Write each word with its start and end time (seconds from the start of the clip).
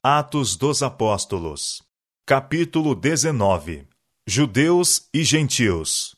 Atos 0.00 0.54
dos 0.54 0.80
Apóstolos, 0.80 1.82
capítulo 2.24 2.94
19 2.94 3.84
Judeus 4.28 5.08
e 5.12 5.24
Gentios. 5.24 6.14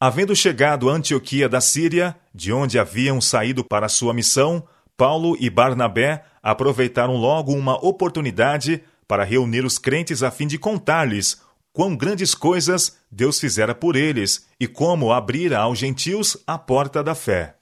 Havendo 0.00 0.34
chegado 0.34 0.90
a 0.90 0.94
Antioquia 0.94 1.48
da 1.48 1.60
Síria, 1.60 2.18
de 2.34 2.52
onde 2.52 2.80
haviam 2.80 3.20
saído 3.20 3.62
para 3.62 3.88
sua 3.88 4.12
missão, 4.12 4.66
Paulo 4.96 5.36
e 5.38 5.48
Barnabé 5.48 6.24
aproveitaram 6.42 7.14
logo 7.14 7.52
uma 7.52 7.76
oportunidade 7.76 8.82
para 9.06 9.22
reunir 9.22 9.64
os 9.64 9.78
crentes 9.78 10.24
a 10.24 10.30
fim 10.32 10.48
de 10.48 10.58
contar-lhes 10.58 11.40
quão 11.72 11.96
grandes 11.96 12.34
coisas 12.34 12.98
Deus 13.08 13.38
fizera 13.38 13.72
por 13.72 13.94
eles 13.94 14.48
e 14.58 14.66
como 14.66 15.12
abrira 15.12 15.60
aos 15.60 15.78
gentios 15.78 16.36
a 16.44 16.58
porta 16.58 17.04
da 17.04 17.14
fé. 17.14 17.56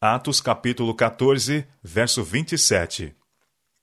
Atos 0.00 0.40
capítulo 0.40 0.94
14, 0.94 1.66
verso 1.82 2.24
27. 2.24 3.17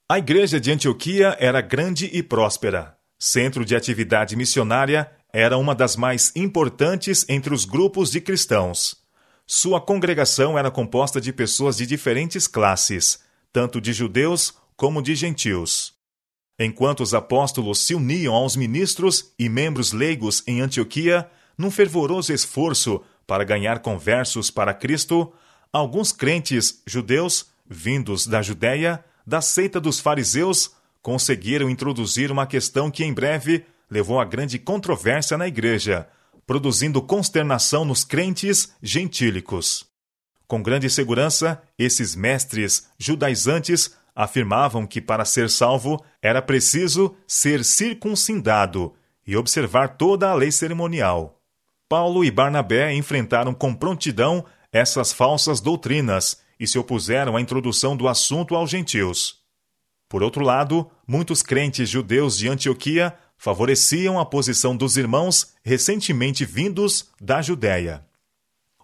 A 0.08 0.20
igreja 0.20 0.60
de 0.60 0.72
Antioquia 0.72 1.36
era 1.40 1.60
grande 1.62 2.08
e 2.14 2.22
próspera. 2.22 2.96
Centro 3.18 3.66
de 3.66 3.76
atividade 3.76 4.36
missionária, 4.36 5.10
era 5.34 5.58
uma 5.58 5.74
das 5.74 5.96
mais 5.96 6.32
importantes 6.36 7.26
entre 7.28 7.52
os 7.52 7.66
grupos 7.66 8.12
de 8.12 8.22
cristãos. 8.22 8.98
Sua 9.48 9.82
congregação 9.82 10.60
era 10.60 10.70
composta 10.70 11.20
de 11.20 11.34
pessoas 11.34 11.78
de 11.78 11.88
diferentes 11.88 12.46
classes, 12.46 13.20
tanto 13.52 13.82
de 13.82 13.94
judeus 13.94 14.54
como 14.78 15.02
de 15.02 15.16
gentios. 15.16 15.96
Enquanto 16.60 17.02
os 17.02 17.16
apóstolos 17.16 17.80
se 17.80 17.96
uniam 17.96 18.36
aos 18.36 18.56
ministros 18.56 19.34
e 19.40 19.50
membros 19.50 19.92
leigos 19.92 20.44
em 20.46 20.62
Antioquia, 20.62 21.28
num 21.58 21.72
fervoroso 21.72 22.32
esforço 22.32 23.02
para 23.26 23.44
ganhar 23.44 23.80
conversos 23.80 24.52
para 24.52 24.72
Cristo, 24.72 25.34
alguns 25.74 26.12
crentes 26.12 26.84
judeus, 26.86 27.48
vindos 27.68 28.28
da 28.28 28.44
Judéia, 28.44 29.04
da 29.26 29.42
seita 29.42 29.80
dos 29.80 30.00
fariseus, 30.00 30.72
conseguiram 31.02 31.70
introduzir 31.70 32.32
uma 32.32 32.48
questão 32.48 32.90
que 32.90 33.04
em 33.04 33.14
breve 33.14 33.66
levou 33.90 34.20
a 34.20 34.26
grande 34.26 34.58
controvérsia 34.58 35.38
na 35.38 35.48
igreja, 35.48 36.08
produzindo 36.46 37.02
consternação 37.02 37.86
nos 37.86 38.04
crentes 38.04 38.74
gentílicos. 38.82 39.86
Com 40.48 40.62
grande 40.62 40.90
segurança, 40.90 41.62
esses 41.78 42.16
mestres 42.16 42.88
judaizantes 42.98 43.96
afirmavam 44.16 44.86
que 44.86 45.02
para 45.02 45.26
ser 45.26 45.50
salvo 45.50 46.04
era 46.22 46.42
preciso 46.42 47.16
ser 47.28 47.66
circuncidado 47.66 48.94
e 49.26 49.36
observar 49.36 49.98
toda 49.98 50.30
a 50.30 50.36
lei 50.36 50.52
cerimonial. 50.52 51.42
Paulo 51.90 52.24
e 52.24 52.32
Barnabé 52.32 52.94
enfrentaram 52.94 53.54
com 53.54 53.74
prontidão 53.74 54.46
essas 54.72 55.12
falsas 55.12 55.60
doutrinas 55.60 56.40
e 56.60 56.68
se 56.68 56.78
opuseram 56.80 57.36
à 57.36 57.42
introdução 57.42 57.96
do 57.96 58.08
assunto 58.08 58.56
aos 58.56 58.70
gentios. 58.70 59.44
Por 60.08 60.24
outro 60.24 60.44
lado, 60.44 60.90
muitos 61.08 61.42
crentes 61.42 61.90
judeus 61.90 62.38
de 62.38 62.48
Antioquia 62.48 63.16
favoreciam 63.38 64.20
a 64.20 64.26
posição 64.26 64.76
dos 64.76 64.98
irmãos 64.98 65.54
recentemente 65.64 66.46
vindos 66.46 67.10
da 67.20 67.42
Judéia. 67.42 68.06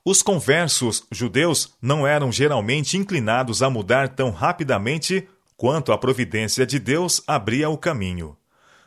Os 0.03 0.23
conversos 0.23 1.03
judeus 1.11 1.75
não 1.81 2.07
eram 2.07 2.31
geralmente 2.31 2.97
inclinados 2.97 3.61
a 3.61 3.69
mudar 3.69 4.09
tão 4.09 4.31
rapidamente 4.31 5.27
quanto 5.55 5.91
a 5.91 5.97
providência 5.97 6.65
de 6.65 6.79
Deus 6.79 7.21
abria 7.27 7.69
o 7.69 7.77
caminho. 7.77 8.35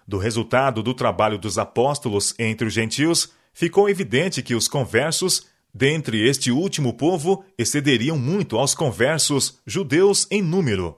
Do 0.06 0.18
resultado 0.18 0.82
do 0.82 0.92
trabalho 0.92 1.38
dos 1.38 1.56
apóstolos 1.56 2.34
entre 2.36 2.66
os 2.66 2.74
gentios, 2.74 3.32
ficou 3.52 3.88
evidente 3.88 4.42
que 4.42 4.56
os 4.56 4.66
conversos 4.66 5.46
dentre 5.74 6.26
este 6.28 6.52
último 6.52 6.92
povo 6.94 7.44
excederiam 7.58 8.16
muito 8.16 8.56
aos 8.56 8.74
conversos 8.74 9.58
judeus 9.66 10.26
em 10.30 10.40
número. 10.40 10.96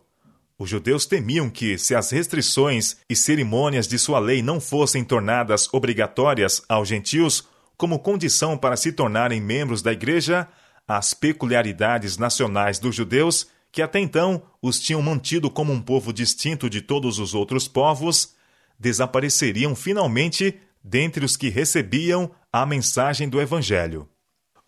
Os 0.59 0.69
judeus 0.69 1.07
temiam 1.07 1.49
que, 1.49 1.79
se 1.79 1.95
as 1.95 2.11
restrições 2.11 2.97
e 3.09 3.17
cerimônias 3.17 3.89
de 3.89 3.99
sua 3.99 4.19
lei 4.19 4.43
não 4.43 4.61
fossem 4.61 5.03
tornadas 5.03 5.69
obrigatórias 5.73 6.63
aos 6.69 6.89
gentios, 6.89 7.49
como 7.77 7.99
condição 7.99 8.57
para 8.57 8.77
se 8.77 8.93
tornarem 8.93 9.41
membros 9.41 9.83
da 9.83 9.93
Igreja, 9.93 10.49
as 10.89 11.13
peculiaridades 11.13 12.17
nacionais 12.17 12.79
dos 12.79 12.95
judeus, 12.95 13.49
que 13.71 13.83
até 13.83 13.99
então 13.99 14.43
os 14.63 14.81
tinham 14.81 15.03
mantido 15.03 15.51
como 15.51 15.73
um 15.73 15.81
povo 15.81 16.13
distinto 16.13 16.71
de 16.71 16.81
todos 16.81 17.19
os 17.19 17.35
outros 17.35 17.69
povos, 17.69 18.35
desapareceriam 18.79 19.75
finalmente 19.75 20.59
dentre 20.83 21.25
os 21.25 21.37
que 21.37 21.49
recebiam 21.49 22.31
a 22.51 22.65
mensagem 22.65 23.29
do 23.29 23.41
Evangelho. 23.41 24.09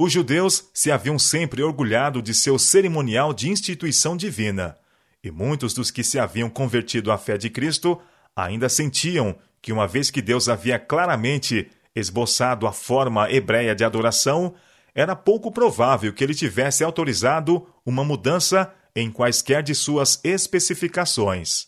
Os 0.01 0.13
judeus 0.13 0.69
se 0.73 0.93
haviam 0.93 1.19
sempre 1.19 1.61
orgulhado 1.61 2.23
de 2.23 2.33
seu 2.33 2.57
cerimonial 2.57 3.35
de 3.35 3.51
instituição 3.51 4.17
divina, 4.17 4.79
e 5.25 5.31
muitos 5.31 5.75
dos 5.75 5.91
que 5.91 6.05
se 6.05 6.21
haviam 6.21 6.49
convertido 6.49 7.11
à 7.11 7.19
fé 7.19 7.37
de 7.37 7.51
Cristo 7.51 8.01
ainda 8.37 8.69
sentiam 8.69 9.37
que, 9.61 9.73
uma 9.73 9.89
vez 9.89 10.09
que 10.09 10.23
Deus 10.23 10.49
havia 10.49 10.79
claramente 10.79 11.69
esboçado 11.97 12.65
a 12.65 12.73
forma 12.73 13.29
hebreia 13.29 13.75
de 13.75 13.83
adoração, 13.83 14.55
era 14.95 15.17
pouco 15.17 15.51
provável 15.51 16.13
que 16.13 16.23
ele 16.23 16.35
tivesse 16.35 16.85
autorizado 16.85 17.67
uma 17.85 18.05
mudança 18.05 18.73
em 18.95 19.11
quaisquer 19.11 19.65
de 19.65 19.75
suas 19.75 20.21
especificações. 20.23 21.67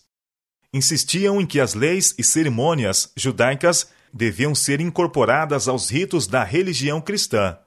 Insistiam 0.72 1.40
em 1.40 1.46
que 1.46 1.58
as 1.58 1.74
leis 1.74 2.14
e 2.16 2.22
cerimônias 2.22 3.12
judaicas 3.16 3.90
deviam 4.12 4.54
ser 4.54 4.80
incorporadas 4.80 5.66
aos 5.66 5.90
ritos 5.90 6.28
da 6.28 6.44
religião 6.44 7.00
cristã. 7.00 7.58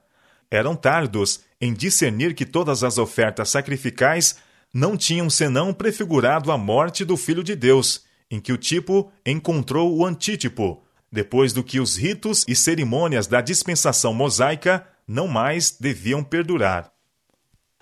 Eram 0.54 0.76
tardos 0.76 1.40
em 1.60 1.74
discernir 1.74 2.32
que 2.32 2.46
todas 2.46 2.84
as 2.84 2.96
ofertas 2.96 3.48
sacrificais 3.48 4.36
não 4.72 4.96
tinham 4.96 5.28
senão 5.28 5.74
prefigurado 5.74 6.52
a 6.52 6.56
morte 6.56 7.04
do 7.04 7.16
Filho 7.16 7.42
de 7.42 7.56
Deus, 7.56 8.04
em 8.30 8.38
que 8.38 8.52
o 8.52 8.56
tipo 8.56 9.10
encontrou 9.26 9.96
o 9.98 10.06
antítipo, 10.06 10.84
depois 11.10 11.52
do 11.52 11.64
que 11.64 11.80
os 11.80 11.96
ritos 11.96 12.44
e 12.46 12.54
cerimônias 12.54 13.26
da 13.26 13.40
dispensação 13.40 14.14
mosaica 14.14 14.86
não 15.08 15.26
mais 15.26 15.72
deviam 15.72 16.22
perdurar. 16.22 16.92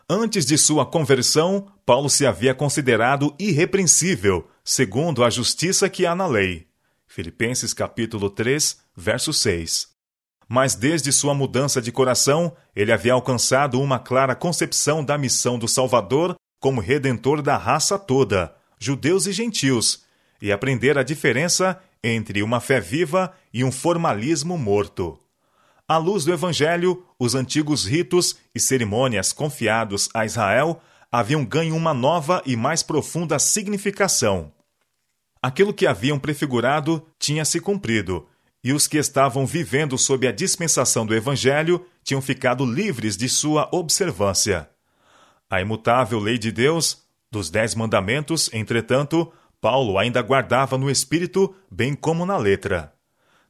Antes 0.09 0.47
de 0.47 0.57
sua 0.57 0.87
conversão, 0.87 1.71
Paulo 1.85 2.09
se 2.09 2.25
havia 2.25 2.55
considerado 2.55 3.35
irrepreensível, 3.39 4.49
segundo 4.65 5.23
a 5.23 5.29
justiça 5.29 5.91
que 5.91 6.07
há 6.07 6.15
na 6.15 6.27
lei. 6.27 6.67
Filipenses 7.07 7.75
capítulo 7.75 8.31
3, 8.31 8.79
verso 8.97 9.31
6. 9.31 9.92
Mas 10.53 10.75
desde 10.75 11.11
sua 11.11 11.33
mudança 11.33 11.81
de 11.81 11.91
coração, 11.91 12.55
ele 12.77 12.93
havia 12.93 13.15
alcançado 13.15 13.81
uma 13.81 13.99
clara 13.99 14.35
concepção 14.35 15.03
da 15.03 15.17
missão 15.17 15.59
do 15.59 15.67
Salvador 15.67 16.35
como 16.61 16.79
redentor 16.79 17.41
da 17.41 17.57
raça 17.57 17.99
toda, 17.99 18.55
judeus 18.79 19.27
e 19.27 19.33
gentios, 19.33 20.05
e 20.43 20.53
aprender 20.53 20.99
a 20.99 21.03
diferença 21.03 21.81
entre 22.05 22.43
uma 22.43 22.61
fé 22.61 22.81
viva 22.81 23.33
e 23.51 23.65
um 23.65 23.73
formalismo 23.73 24.59
morto. 24.59 25.19
À 25.89 25.97
luz 25.97 26.27
do 26.27 26.35
Evangelho, 26.35 27.03
os 27.19 27.35
antigos 27.35 27.87
ritos 27.87 28.37
e 28.55 28.61
cerimônias 28.61 29.33
confiados 29.33 30.11
a 30.13 30.27
Israel 30.27 30.83
haviam 31.11 31.47
ganho 31.47 31.75
uma 31.75 31.95
nova 31.95 32.43
e 32.45 32.57
mais 32.57 32.83
profunda 32.83 33.39
significação. 33.39 34.53
Aquilo 35.43 35.73
que 35.73 35.87
haviam 35.87 36.19
prefigurado 36.19 37.03
tinha 37.19 37.43
se 37.43 37.59
cumprido, 37.59 38.29
e 38.65 38.73
os 38.73 38.87
que 38.87 38.97
estavam 38.97 39.45
vivendo 39.45 39.99
sob 39.99 40.27
a 40.27 40.33
dispensação 40.33 41.05
do 41.05 41.15
Evangelho 41.15 41.85
tinham 42.05 42.23
ficado 42.23 42.65
livres 42.65 43.17
de 43.17 43.29
sua 43.29 43.69
observância. 43.73 44.69
A 45.51 45.61
imutável 45.61 46.19
lei 46.19 46.39
de 46.39 46.53
Deus, 46.53 47.03
dos 47.31 47.51
Dez 47.51 47.75
Mandamentos, 47.75 48.49
entretanto, 48.53 49.33
Paulo 49.61 49.99
ainda 49.99 50.23
guardava 50.23 50.79
no 50.79 50.91
espírito, 50.91 51.55
bem 51.71 51.95
como 51.95 52.25
na 52.25 52.37
letra. 52.37 52.93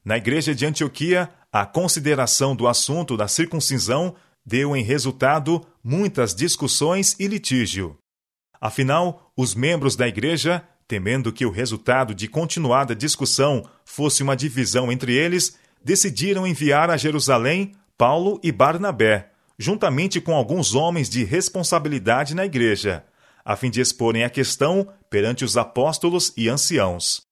Na 0.03 0.17
igreja 0.17 0.53
de 0.53 0.65
Antioquia, 0.65 1.29
a 1.51 1.65
consideração 1.65 2.55
do 2.55 2.67
assunto 2.67 3.15
da 3.15 3.27
circuncisão 3.27 4.15
deu 4.45 4.75
em 4.75 4.83
resultado 4.83 5.65
muitas 5.83 6.33
discussões 6.35 7.15
e 7.19 7.27
litígio. 7.27 7.97
Afinal, 8.59 9.31
os 9.37 9.55
membros 9.55 9.95
da 9.95 10.07
igreja, 10.07 10.63
temendo 10.93 11.33
que 11.33 11.43
o 11.43 11.49
resultado 11.49 12.13
de 12.13 12.27
continuada 12.27 12.95
discussão 12.95 13.67
fosse 13.83 14.21
uma 14.21 14.35
divisão 14.35 14.91
entre 14.91 15.15
eles, 15.15 15.57
decidiram 15.83 16.45
enviar 16.45 16.91
a 16.91 16.97
Jerusalém 16.97 17.71
Paulo 17.97 18.39
e 18.43 18.51
Barnabé, 18.51 19.31
juntamente 19.57 20.21
com 20.21 20.35
alguns 20.35 20.75
homens 20.75 21.09
de 21.09 21.23
responsabilidade 21.23 22.35
na 22.35 22.45
igreja 22.45 23.03
a 23.43 23.55
fim 23.55 23.71
de 23.71 23.81
exporem 23.81 24.23
a 24.23 24.29
questão 24.29 24.87
perante 25.09 25.43
os 25.43 25.57
apóstolos 25.57 26.31
e 26.37 26.47
anciãos. 26.47 27.23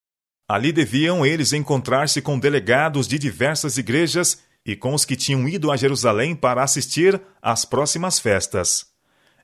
Ali 0.47 0.71
deviam 0.74 1.24
eles 1.24 1.53
encontrar-se 1.53 2.19
com 2.19 2.38
delegados 2.38 3.07
de 3.07 3.19
diversas 3.19 3.77
igrejas 3.77 4.39
e 4.65 4.75
com 4.75 4.95
os 4.95 5.06
que 5.06 5.15
tinham 5.15 5.47
ido 5.47 5.71
a 5.71 5.77
Jerusalém 5.77 6.36
para 6.36 6.63
assistir 6.63 7.21
às 7.41 7.63
próximas 7.63 8.19
festas. 8.19 8.88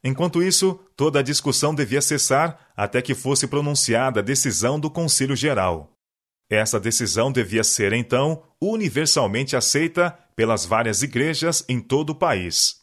Enquanto 0.04 0.44
isso, 0.44 0.80
toda 0.98 1.20
a 1.20 1.24
discussão 1.24 1.76
devia 1.76 2.02
cessar 2.02 2.60
até 2.76 3.02
que 3.02 3.14
fosse 3.14 3.46
pronunciada 3.46 4.20
a 4.20 4.24
decisão 4.24 4.80
do 4.80 4.90
Concílio 4.90 5.36
Geral. 5.36 5.94
Essa 6.50 6.80
decisão 6.80 7.32
devia 7.32 7.64
ser, 7.64 7.94
então, 7.94 8.42
universalmente 8.60 9.56
aceita 9.56 10.18
pelas 10.36 10.66
várias 10.66 11.04
igrejas 11.04 11.64
em 11.70 11.80
todo 11.80 12.10
o 12.10 12.16
país. 12.16 12.78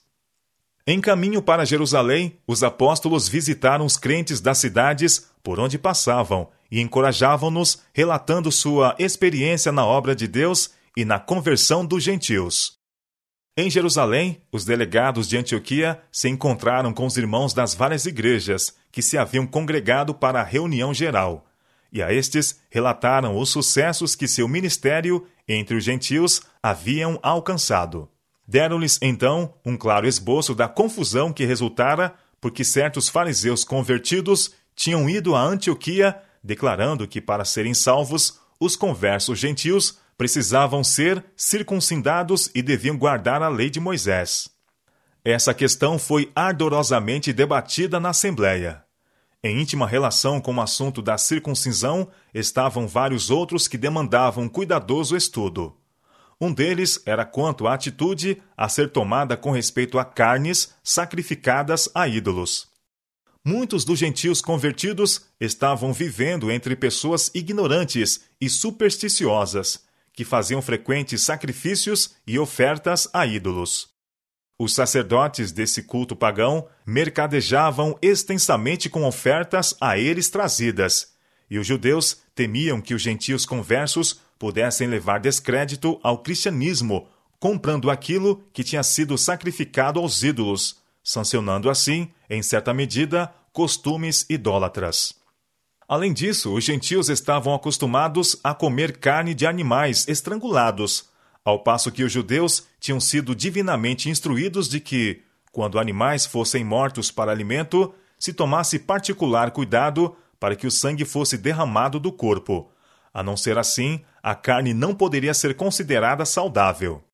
Em 0.87 1.00
caminho 1.00 1.43
para 1.43 1.64
Jerusalém, 1.64 2.38
os 2.46 2.62
apóstolos 2.62 3.26
visitaram 3.26 3.84
os 3.84 3.96
crentes 3.96 4.40
das 4.40 4.58
cidades 4.58 5.31
por 5.43 5.58
onde 5.58 5.78
passavam 5.78 6.49
e 6.70 6.81
encorajavam-nos, 6.81 7.82
relatando 7.93 8.52
sua 8.52 8.94
experiência 8.99 9.72
na 9.72 9.84
obra 9.84 10.14
de 10.14 10.28
Deus 10.28 10.70
e 10.96 11.05
na 11.05 11.19
conversão 11.19 11.84
dos 11.84 12.02
gentios. 12.02 12.84
Em 13.56 13.71
Jerusalém, 13.71 14.43
os 14.51 14.65
delegados 14.65 15.29
de 15.29 15.37
Antioquia 15.37 16.01
se 16.11 16.29
encontraram 16.29 16.93
com 16.93 17.06
os 17.06 17.17
irmãos 17.17 17.55
das 17.55 17.73
várias 17.73 18.05
igrejas 18.05 18.75
que 18.91 19.01
se 19.01 19.17
haviam 19.17 19.47
congregado 19.47 20.12
para 20.12 20.41
a 20.41 20.45
reunião 20.45 20.93
geral, 20.93 21.47
e 21.93 22.03
a 22.03 22.12
estes 22.12 22.61
relataram 22.69 23.39
os 23.39 23.51
sucessos 23.51 24.17
que 24.17 24.27
seu 24.27 24.49
ministério 24.49 25.25
entre 25.47 25.77
os 25.77 25.85
gentios 25.85 26.43
haviam 26.61 27.17
alcançado. 27.23 28.09
Deram-lhes, 28.47 28.99
então, 29.01 29.55
um 29.65 29.77
claro 29.77 30.09
esboço 30.09 30.53
da 30.53 30.67
confusão 30.67 31.33
que 31.33 31.45
resultara 31.45 32.12
porque 32.41 32.65
certos 32.65 33.09
fariseus 33.09 33.62
convertidos 33.62 34.50
tinham 34.75 35.09
ido 35.09 35.37
a 35.37 35.43
Antioquia 35.43 36.21
declarando 36.43 37.07
que, 37.07 37.21
para 37.21 37.45
serem 37.45 37.73
salvos, 37.73 38.41
os 38.59 38.75
conversos 38.75 39.39
gentios 39.39 39.99
precisavam 40.16 40.84
ser 40.84 41.25
circuncidados 41.37 42.50
e 42.55 42.62
deviam 42.62 42.96
guardar 42.96 43.43
a 43.43 43.49
lei 43.49 43.70
de 43.70 43.81
Moisés. 43.81 44.49
Essa 45.25 45.55
questão 45.55 45.99
foi 45.99 46.31
ardorosamente 46.34 47.32
debatida 47.32 47.99
na 47.99 48.11
Assembleia. 48.11 48.84
Em 49.43 49.61
íntima 49.61 49.87
relação 49.87 50.40
com 50.40 50.55
o 50.55 50.61
assunto 50.61 51.02
da 51.02 51.19
circuncisão 51.19 52.08
estavam 52.32 52.88
vários 52.88 53.31
outros 53.31 53.69
que 53.69 53.76
demandavam 53.76 54.49
cuidadoso 54.49 55.16
estudo. 55.16 55.76
Um 56.40 56.52
deles 56.52 57.00
era 57.06 57.25
quanto 57.25 57.66
à 57.66 57.75
atitude 57.75 58.43
a 58.56 58.69
ser 58.69 58.90
tomada 58.90 59.37
com 59.37 59.50
respeito 59.50 59.99
a 59.99 60.05
carnes 60.05 60.75
sacrificadas 60.82 61.88
a 61.94 62.08
ídolos. 62.08 62.69
Muitos 63.44 63.84
dos 63.84 63.99
gentios 63.99 64.40
convertidos 64.40 65.26
estavam 65.38 65.93
vivendo 65.93 66.50
entre 66.50 66.75
pessoas 66.75 67.31
ignorantes 67.34 68.22
e 68.40 68.49
supersticiosas, 68.49 69.84
que 70.14 70.25
faziam 70.25 70.62
frequentes 70.62 71.22
sacrifícios 71.22 72.14
e 72.26 72.38
ofertas 72.38 73.08
a 73.12 73.26
ídolos. 73.26 73.88
Os 74.56 74.72
sacerdotes 74.72 75.50
desse 75.50 75.82
culto 75.82 76.14
pagão 76.14 76.69
mercadejavam 76.87 77.99
extensamente 78.00 78.88
com 78.88 79.05
ofertas 79.05 79.76
a 79.81 79.99
eles 79.99 80.31
trazidas, 80.31 81.12
e 81.50 81.58
os 81.58 81.66
judeus 81.66 82.22
temiam 82.34 82.81
que 82.81 82.94
os 82.94 83.02
gentios 83.02 83.44
conversos 83.44 84.20
pudessem 84.38 84.87
levar 84.87 85.19
descrédito 85.19 85.99
ao 86.02 86.19
cristianismo, 86.19 87.08
comprando 87.40 87.90
aquilo 87.90 88.44
que 88.52 88.64
tinha 88.64 88.82
sido 88.82 89.19
sacrificado 89.19 89.99
aos 89.99 90.22
ídolos, 90.22 90.76
sancionando 91.02 91.69
assim, 91.69 92.11
em 92.31 92.43
certa 92.43 92.72
medida, 92.72 93.32
costumes 93.52 94.25
idólatras. 94.28 95.24
Além 95.94 96.12
disso, 96.12 96.52
os 96.52 96.64
gentios 96.64 97.08
estavam 97.08 97.55
acostumados 97.55 98.37
a 98.43 98.52
comer 98.52 98.99
carne 98.99 99.32
de 99.32 99.46
animais 99.46 100.08
estrangulados, 100.08 101.08
ao 101.44 101.62
passo 101.62 101.93
que 101.93 102.02
os 102.02 102.11
judeus 102.11 102.67
tinham 102.81 102.99
sido 102.99 103.32
divinamente 103.32 104.11
instruídos 104.11 104.69
de 104.69 104.81
que, 104.81 105.23
quando 105.52 105.79
animais 105.79 106.26
fossem 106.26 106.64
mortos 106.64 107.12
para 107.12 107.31
alimento, 107.31 107.94
se 108.19 108.32
tomasse 108.32 108.76
particular 108.76 109.52
cuidado 109.52 110.17
para 110.41 110.56
que 110.56 110.67
o 110.67 110.70
sangue 110.70 111.05
fosse 111.05 111.38
derramado 111.38 112.00
do 112.00 112.11
corpo. 112.11 112.73
A 113.12 113.23
não 113.23 113.37
ser 113.37 113.56
assim, 113.56 114.05
a 114.20 114.35
carne 114.35 114.75
não 114.75 114.97
poderia 114.97 115.32
ser 115.32 115.55
considerada 115.55 116.25
saudável. 116.25 117.05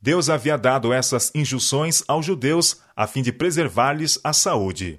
Deus 0.00 0.30
havia 0.30 0.56
dado 0.56 0.94
essas 0.94 1.30
injunções 1.34 2.02
aos 2.08 2.24
judeus 2.24 2.80
a 2.96 3.06
fim 3.06 3.20
de 3.20 3.32
preservar-lhes 3.34 4.18
a 4.24 4.32
saúde. 4.32 4.98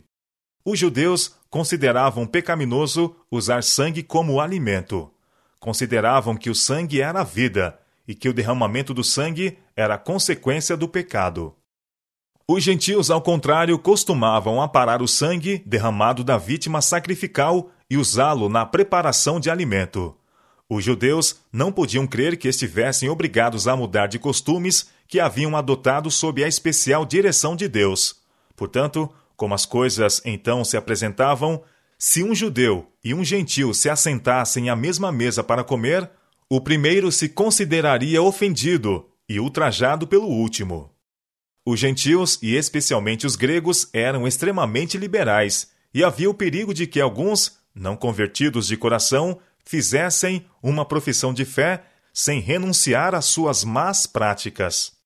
Os 0.63 0.77
judeus 0.77 1.35
consideravam 1.50 2.27
pecaminoso 2.27 3.15
usar 3.31 3.63
sangue 3.63 4.03
como 4.03 4.39
alimento. 4.39 5.11
Consideravam 5.59 6.35
que 6.35 6.50
o 6.50 6.56
sangue 6.56 7.01
era 7.01 7.21
a 7.21 7.23
vida 7.23 7.79
e 8.07 8.15
que 8.15 8.29
o 8.29 8.33
derramamento 8.33 8.94
do 8.94 9.03
sangue 9.03 9.57
era 9.75 9.97
consequência 9.97 10.75
do 10.75 10.88
pecado. 10.88 11.56
Os 12.47 12.63
gentios, 12.63 13.11
ao 13.11 13.21
contrário, 13.21 13.77
costumavam 13.77 14.61
aparar 14.61 15.01
o 15.01 15.07
sangue 15.07 15.61
derramado 15.65 16.23
da 16.23 16.38
vítima 16.38 16.81
sacrificial 16.81 17.69
e 17.88 17.95
usá-lo 17.95 18.50
na 18.50 18.65
preparação 18.65 19.39
de 19.39 19.51
alimento. 19.51 20.15
Os 20.67 20.83
judeus 20.83 21.41
não 21.51 21.71
podiam 21.71 22.07
crer 22.07 22.38
que 22.38 22.47
estivessem 22.47 23.09
obrigados 23.09 23.67
a 23.67 23.75
mudar 23.75 24.07
de 24.07 24.19
costumes 24.19 24.89
que 25.07 25.19
haviam 25.19 25.55
adotado 25.55 26.09
sob 26.12 26.44
a 26.44 26.47
especial 26.47 27.05
direção 27.05 27.55
de 27.55 27.67
Deus. 27.67 28.15
Portanto, 28.55 29.09
como 29.39 29.53
as 29.53 29.65
coisas 29.65 30.21
então 30.25 30.65
se 30.65 30.75
apresentavam, 30.75 31.63
se 31.97 32.21
um 32.21 32.36
judeu 32.36 32.91
e 33.01 33.13
um 33.13 33.24
gentil 33.24 33.74
se 33.74 33.89
assentassem 33.89 34.69
à 34.69 34.75
mesma 34.75 35.13
mesa 35.13 35.41
para 35.41 35.63
comer, 35.63 36.12
o 36.50 36.59
primeiro 36.59 37.09
se 37.09 37.30
consideraria 37.30 38.21
ofendido 38.21 39.09
e 39.30 39.39
ultrajado 39.39 40.06
pelo 40.06 40.27
último. 40.27 40.94
Os 41.65 41.80
gentios, 41.80 42.38
e 42.41 42.56
especialmente 42.56 43.25
os 43.25 43.38
gregos, 43.38 43.88
eram 43.94 44.27
extremamente 44.27 44.97
liberais, 44.97 45.71
e 45.94 46.03
havia 46.03 46.30
o 46.30 46.33
perigo 46.33 46.74
de 46.74 46.86
que 46.86 47.00
alguns, 47.00 47.59
não 47.74 47.95
convertidos 47.95 48.68
de 48.68 48.75
coração, 48.75 49.39
fizessem 49.63 50.45
uma 50.62 50.83
profissão 50.83 51.33
de 51.33 51.45
fé 51.45 51.83
sem 52.13 52.41
renunciar 52.41 53.15
às 53.15 53.25
suas 53.25 53.63
más 53.63 54.06
práticas. 54.06 54.99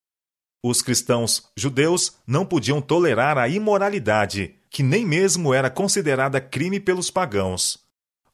Os 0.63 0.81
cristãos 0.81 1.44
judeus 1.57 2.13
não 2.25 2.45
podiam 2.45 2.81
tolerar 2.81 3.38
a 3.38 3.50
imoralidade, 3.50 4.56
que 4.69 4.81
nem 4.81 5.06
mesmo 5.06 5.54
era 5.54 5.69
considerada 5.69 6.39
crime 6.39 6.80
pelos 6.80 7.12
pagãos. 7.12 7.77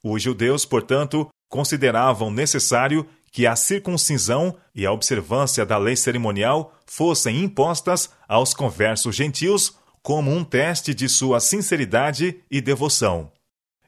Os 0.03 0.21
judeus, 0.21 0.63
portanto, 0.63 1.27
consideravam 1.49 2.29
necessário 2.29 3.05
que 3.31 3.47
a 3.47 3.55
circuncisão 3.55 4.55
e 4.75 4.85
a 4.85 4.91
observância 4.91 5.65
da 5.65 5.77
lei 5.77 5.95
cerimonial 5.95 6.75
fossem 6.85 7.43
impostas 7.43 8.11
aos 8.27 8.53
conversos 8.53 9.15
gentios 9.15 9.75
como 10.01 10.31
um 10.31 10.43
teste 10.43 10.93
de 10.93 11.09
sua 11.09 11.39
sinceridade 11.39 12.41
e 12.49 12.61
devoção. 12.61 13.31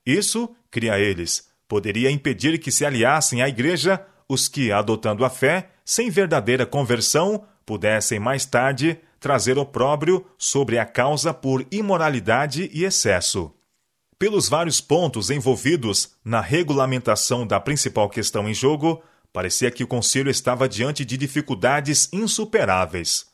Isso, 0.06 0.50
cria 0.70 1.00
eles, 1.00 1.48
poderia 1.68 2.10
impedir 2.10 2.60
que 2.60 2.72
se 2.72 2.86
aliassem 2.86 3.42
à 3.42 3.48
igreja 3.48 4.04
os 4.28 4.48
que, 4.48 4.72
adotando 4.72 5.24
a 5.24 5.30
fé, 5.30 5.70
sem 5.86 6.10
verdadeira 6.10 6.66
conversão, 6.66 7.46
pudessem 7.72 8.20
mais 8.20 8.46
tarde 8.46 9.00
trazer 9.18 9.58
opróbrio 9.58 10.26
sobre 10.38 10.78
a 10.78 10.86
causa 10.86 11.34
por 11.34 11.66
imoralidade 11.72 12.70
e 12.74 12.84
excesso. 12.84 13.50
Pelos 14.20 14.50
vários 14.50 14.82
pontos 14.82 15.30
envolvidos 15.30 16.18
na 16.22 16.42
regulamentação 16.42 17.48
da 17.48 17.62
principal 17.62 18.10
questão 18.10 18.50
em 18.50 18.54
jogo, 18.54 19.01
parecia 19.32 19.72
que 19.72 19.86
o 19.86 19.88
Conselho 19.88 20.30
estava 20.30 20.68
diante 20.68 21.06
de 21.06 21.16
dificuldades 21.16 22.10
insuperáveis. 22.12 23.25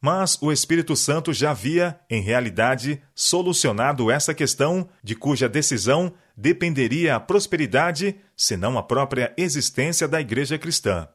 Mas 0.00 0.36
o 0.42 0.50
Espírito 0.50 0.96
Santo 0.96 1.32
já 1.32 1.52
havia, 1.52 1.96
em 2.10 2.20
realidade, 2.20 3.00
solucionado 3.14 4.10
essa 4.10 4.34
questão 4.34 4.88
de 5.00 5.14
cuja 5.14 5.48
decisão 5.48 6.12
dependeria 6.36 7.14
a 7.14 7.20
prosperidade, 7.20 8.16
se 8.36 8.56
não 8.56 8.76
a 8.76 8.82
própria 8.82 9.32
existência 9.36 10.08
da 10.08 10.20
Igreja 10.20 10.58
cristã. 10.58 11.06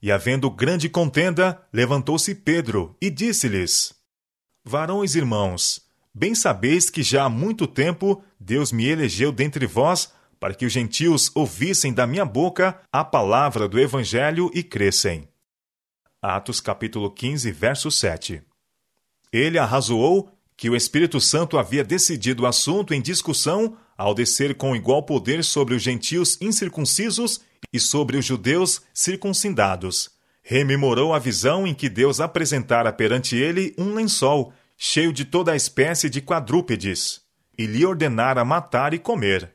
E 0.00 0.12
havendo 0.12 0.50
grande 0.50 0.88
contenda, 0.88 1.60
levantou-se 1.72 2.34
Pedro 2.34 2.96
e 3.00 3.10
disse-lhes: 3.10 3.94
Varões 4.64 5.14
irmãos, 5.14 5.80
bem 6.14 6.34
sabeis 6.34 6.88
que 6.88 7.02
já 7.02 7.24
há 7.24 7.28
muito 7.28 7.66
tempo 7.66 8.22
Deus 8.38 8.70
me 8.70 8.86
elegeu 8.86 9.32
dentre 9.32 9.66
vós 9.66 10.12
para 10.38 10.54
que 10.54 10.64
os 10.64 10.72
gentios 10.72 11.30
ouvissem 11.34 11.92
da 11.92 12.06
minha 12.06 12.24
boca 12.24 12.80
a 12.92 13.04
palavra 13.04 13.68
do 13.68 13.78
evangelho 13.78 14.50
e 14.54 14.62
crescem. 14.62 15.28
Atos 16.22 16.60
capítulo 16.60 17.10
15, 17.10 17.50
verso 17.50 17.90
7. 17.90 18.42
Ele 19.32 19.58
arrazoou 19.58 20.32
que 20.56 20.70
o 20.70 20.76
Espírito 20.76 21.20
Santo 21.20 21.58
havia 21.58 21.84
decidido 21.84 22.42
o 22.42 22.46
assunto 22.46 22.94
em 22.94 23.00
discussão 23.00 23.76
ao 23.98 24.14
descer 24.14 24.54
com 24.54 24.76
igual 24.76 25.02
poder 25.02 25.42
sobre 25.42 25.74
os 25.74 25.82
gentios 25.82 26.40
incircuncisos 26.40 27.40
e 27.72 27.80
sobre 27.80 28.16
os 28.16 28.24
judeus 28.24 28.80
circuncidados. 28.94 30.10
Rememorou 30.40 31.12
a 31.12 31.18
visão 31.18 31.66
em 31.66 31.74
que 31.74 31.88
Deus 31.88 32.20
apresentara 32.20 32.92
perante 32.92 33.36
ele 33.36 33.74
um 33.76 33.92
lençol 33.92 34.52
cheio 34.76 35.12
de 35.12 35.24
toda 35.24 35.50
a 35.50 35.56
espécie 35.56 36.08
de 36.08 36.22
quadrúpedes, 36.22 37.20
e 37.58 37.66
lhe 37.66 37.84
ordenara 37.84 38.44
matar 38.44 38.94
e 38.94 38.98
comer. 38.98 39.52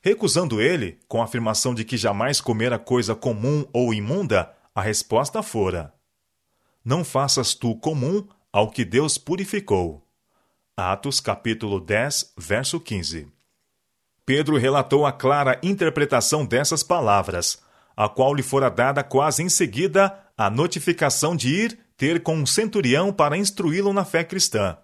Recusando 0.00 0.60
ele, 0.60 1.00
com 1.08 1.20
a 1.20 1.24
afirmação 1.24 1.74
de 1.74 1.84
que 1.84 1.96
jamais 1.96 2.40
comera 2.40 2.78
coisa 2.78 3.16
comum 3.16 3.66
ou 3.72 3.92
imunda, 3.92 4.52
a 4.72 4.80
resposta 4.80 5.42
fora: 5.42 5.92
Não 6.84 7.04
faças 7.04 7.54
tu 7.54 7.74
comum 7.74 8.26
ao 8.52 8.70
que 8.70 8.84
Deus 8.84 9.18
purificou. 9.18 10.06
Atos 10.76 11.20
capítulo 11.20 11.80
10, 11.80 12.34
verso 12.38 12.80
15. 12.80 13.41
Pedro 14.34 14.56
relatou 14.56 15.04
a 15.04 15.12
clara 15.12 15.60
interpretação 15.62 16.42
dessas 16.42 16.82
palavras, 16.82 17.58
a 17.94 18.08
qual 18.08 18.34
lhe 18.34 18.42
fora 18.42 18.70
dada 18.70 19.04
quase 19.04 19.42
em 19.42 19.48
seguida 19.50 20.18
a 20.38 20.48
notificação 20.48 21.36
de 21.36 21.50
ir 21.50 21.78
ter 21.98 22.22
com 22.22 22.36
um 22.36 22.46
centurião 22.46 23.12
para 23.12 23.36
instruí-lo 23.36 23.92
na 23.92 24.06
fé 24.06 24.24
cristã. 24.24 24.78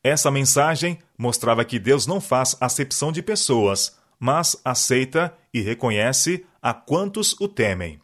Essa 0.00 0.30
mensagem 0.30 1.00
mostrava 1.18 1.64
que 1.64 1.80
Deus 1.80 2.06
não 2.06 2.20
faz 2.20 2.56
acepção 2.60 3.10
de 3.10 3.20
pessoas, 3.20 3.98
mas 4.16 4.56
aceita 4.64 5.34
e 5.52 5.60
reconhece 5.60 6.46
a 6.62 6.72
quantos 6.72 7.34
o 7.40 7.48
temem. 7.48 8.00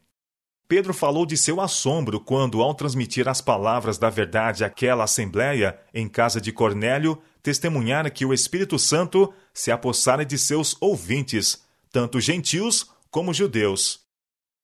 Pedro 0.70 0.94
falou 0.94 1.26
de 1.26 1.36
seu 1.36 1.60
assombro 1.60 2.20
quando, 2.20 2.62
ao 2.62 2.72
transmitir 2.72 3.28
as 3.28 3.40
palavras 3.40 3.98
da 3.98 4.08
verdade 4.08 4.62
àquela 4.62 5.02
assembleia 5.02 5.76
em 5.92 6.08
casa 6.08 6.40
de 6.40 6.52
Cornélio, 6.52 7.20
testemunhara 7.42 8.08
que 8.08 8.24
o 8.24 8.32
Espírito 8.32 8.78
Santo 8.78 9.34
se 9.52 9.72
apossara 9.72 10.24
de 10.24 10.38
seus 10.38 10.76
ouvintes, 10.80 11.64
tanto 11.90 12.20
gentios 12.20 12.86
como 13.10 13.34
judeus. 13.34 14.02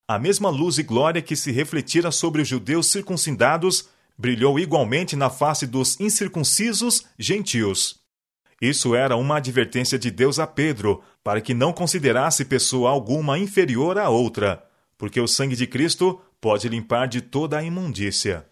A 0.07 0.17
mesma 0.17 0.49
luz 0.49 0.79
e 0.79 0.85
glória 0.85 1.21
que 1.21 1.35
se 1.35 1.51
refletira 1.51 2.13
sobre 2.13 2.41
os 2.41 2.47
judeus 2.47 2.87
circuncidados 2.87 3.89
brilhou 4.17 4.61
igualmente 4.61 5.17
na 5.17 5.29
face 5.29 5.67
dos 5.67 5.99
incircuncisos 5.99 7.05
gentios. 7.19 7.99
Isso 8.63 8.95
era 8.95 9.17
uma 9.17 9.39
advertência 9.39 9.99
de 9.99 10.13
Deus 10.13 10.39
a 10.39 10.47
Pedro, 10.47 11.03
para 11.25 11.41
que 11.41 11.53
não 11.53 11.73
considerasse 11.73 12.45
pessoa 12.45 12.91
alguma 12.91 13.41
inferior 13.41 13.99
a 13.99 14.09
outra, 14.09 14.66
porque 14.99 15.21
o 15.21 15.29
sangue 15.29 15.57
de 15.57 15.67
Cristo 15.67 16.21
pode 16.41 16.69
limpar 16.69 17.09
de 17.09 17.21
toda 17.21 17.59
a 17.59 17.63
imundícia. 17.63 18.47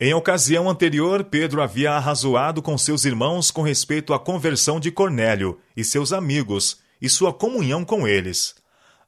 Em 0.00 0.12
ocasião 0.14 0.68
anterior, 0.68 1.22
Pedro 1.22 1.62
havia 1.62 1.92
arrazoado 1.92 2.60
com 2.60 2.76
seus 2.76 3.04
irmãos 3.04 3.50
com 3.50 3.62
respeito 3.62 4.12
à 4.12 4.18
conversão 4.18 4.80
de 4.80 4.90
Cornélio 4.90 5.60
e 5.76 5.84
seus 5.84 6.12
amigos 6.12 6.80
e 7.00 7.08
sua 7.08 7.32
comunhão 7.32 7.84
com 7.84 8.08
eles. 8.08 8.54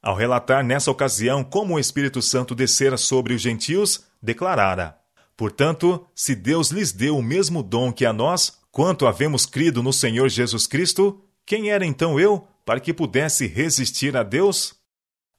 Ao 0.00 0.14
relatar 0.14 0.62
nessa 0.62 0.90
ocasião 0.90 1.42
como 1.42 1.74
o 1.74 1.80
Espírito 1.80 2.22
Santo 2.22 2.54
descera 2.54 2.96
sobre 2.96 3.34
os 3.34 3.42
gentios, 3.42 4.04
declarara: 4.22 4.96
Portanto, 5.36 6.06
se 6.14 6.34
Deus 6.34 6.70
lhes 6.70 6.92
deu 6.92 7.16
o 7.16 7.22
mesmo 7.22 7.62
dom 7.62 7.92
que 7.92 8.06
a 8.06 8.12
nós, 8.12 8.58
quanto 8.70 9.06
havemos 9.06 9.46
crido 9.46 9.82
no 9.82 9.92
Senhor 9.92 10.28
Jesus 10.28 10.66
Cristo, 10.66 11.24
quem 11.44 11.70
era 11.70 11.84
então 11.84 12.20
eu 12.20 12.46
para 12.64 12.80
que 12.80 12.94
pudesse 12.94 13.46
resistir 13.46 14.16
a 14.16 14.22
Deus? 14.22 14.74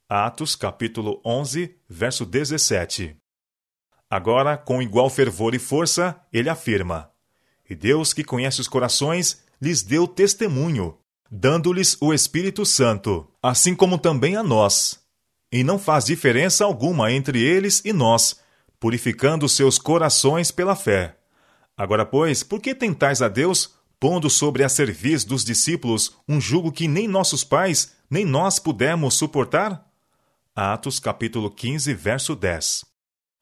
Atos 0.08 0.56
capítulo 0.56 1.20
11, 1.26 1.78
verso 1.90 2.28
17. 2.28 3.18
Agora, 4.08 4.56
com 4.56 4.80
igual 4.80 5.10
fervor 5.10 5.56
e 5.56 5.60
força, 5.60 6.16
ele 6.32 6.48
afirma: 6.48 7.10
E 7.68 7.74
Deus, 7.74 8.14
que 8.14 8.24
conhece 8.24 8.62
os 8.62 8.68
corações, 8.68 9.44
lhes 9.60 9.82
deu 9.82 10.08
testemunho, 10.08 10.96
dando-lhes 11.32 11.98
o 12.00 12.14
Espírito 12.14 12.68
Santo, 12.68 13.28
assim 13.42 13.74
como 13.74 13.98
também 13.98 14.36
a 14.36 14.44
nós. 14.44 15.00
E 15.52 15.64
não 15.64 15.80
faz 15.80 16.06
diferença 16.06 16.64
alguma 16.64 17.12
entre 17.12 17.42
eles 17.42 17.82
e 17.84 17.92
nós, 17.92 18.40
purificando 18.80 19.50
seus 19.50 19.80
corações 19.80 20.52
pela 20.52 20.76
fé. 20.76 21.18
Agora, 21.76 22.06
pois, 22.06 22.44
por 22.44 22.62
que 22.62 22.76
tentais 22.76 23.24
a 23.24 23.28
Deus, 23.28 23.74
pondo 24.00 24.30
sobre 24.30 24.64
a 24.64 24.70
cerviz 24.70 25.26
dos 25.26 25.44
discípulos 25.44 26.16
um 26.30 26.40
jugo 26.40 26.72
que 26.72 26.88
nem 26.88 27.08
nossos 27.08 27.44
pais, 27.44 27.96
nem 28.08 28.24
nós 28.24 28.60
pudemos 28.60 29.16
suportar? 29.16 29.85
Atos 30.58 31.02
capítulo 31.02 31.52
15, 31.52 31.94
verso 31.94 32.34
10. 32.34 32.86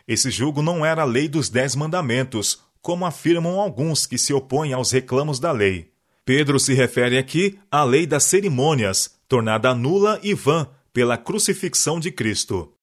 Esse 0.08 0.32
jugo 0.32 0.64
não 0.64 0.84
era 0.84 1.04
a 1.04 1.06
lei 1.06 1.28
dos 1.28 1.48
dez 1.48 1.76
mandamentos, 1.76 2.60
como 2.82 3.06
afirmam 3.06 3.60
alguns 3.60 4.08
que 4.08 4.18
se 4.18 4.34
opõem 4.34 4.74
aos 4.74 4.90
reclamos 4.90 5.40
da 5.40 5.52
lei. 5.52 5.92
Pedro 6.26 6.60
se 6.60 6.74
refere 6.74 7.20
aqui 7.20 7.60
à 7.70 7.84
lei 7.84 8.08
das 8.08 8.24
cerimônias, 8.24 9.16
tornada 9.28 9.76
nula 9.76 10.20
e 10.24 10.34
vã 10.34 10.68
pela 10.92 11.16
crucifixão 11.16 12.00
de 12.00 12.12
Cristo. 12.12 12.74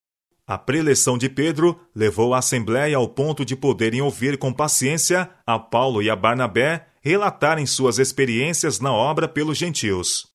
A 0.46 0.56
preleção 0.56 1.18
de 1.18 1.28
Pedro 1.28 1.80
levou 1.92 2.32
a 2.32 2.38
Assembleia 2.38 2.96
ao 2.96 3.08
ponto 3.08 3.44
de 3.44 3.56
poderem 3.56 4.00
ouvir 4.00 4.38
com 4.38 4.52
paciência 4.52 5.28
a 5.44 5.58
Paulo 5.58 6.00
e 6.00 6.08
a 6.08 6.14
Barnabé 6.14 6.86
relatarem 7.02 7.66
suas 7.66 7.98
experiências 7.98 8.78
na 8.78 8.92
obra 8.92 9.26
pelos 9.26 9.58
gentios. 9.58 10.29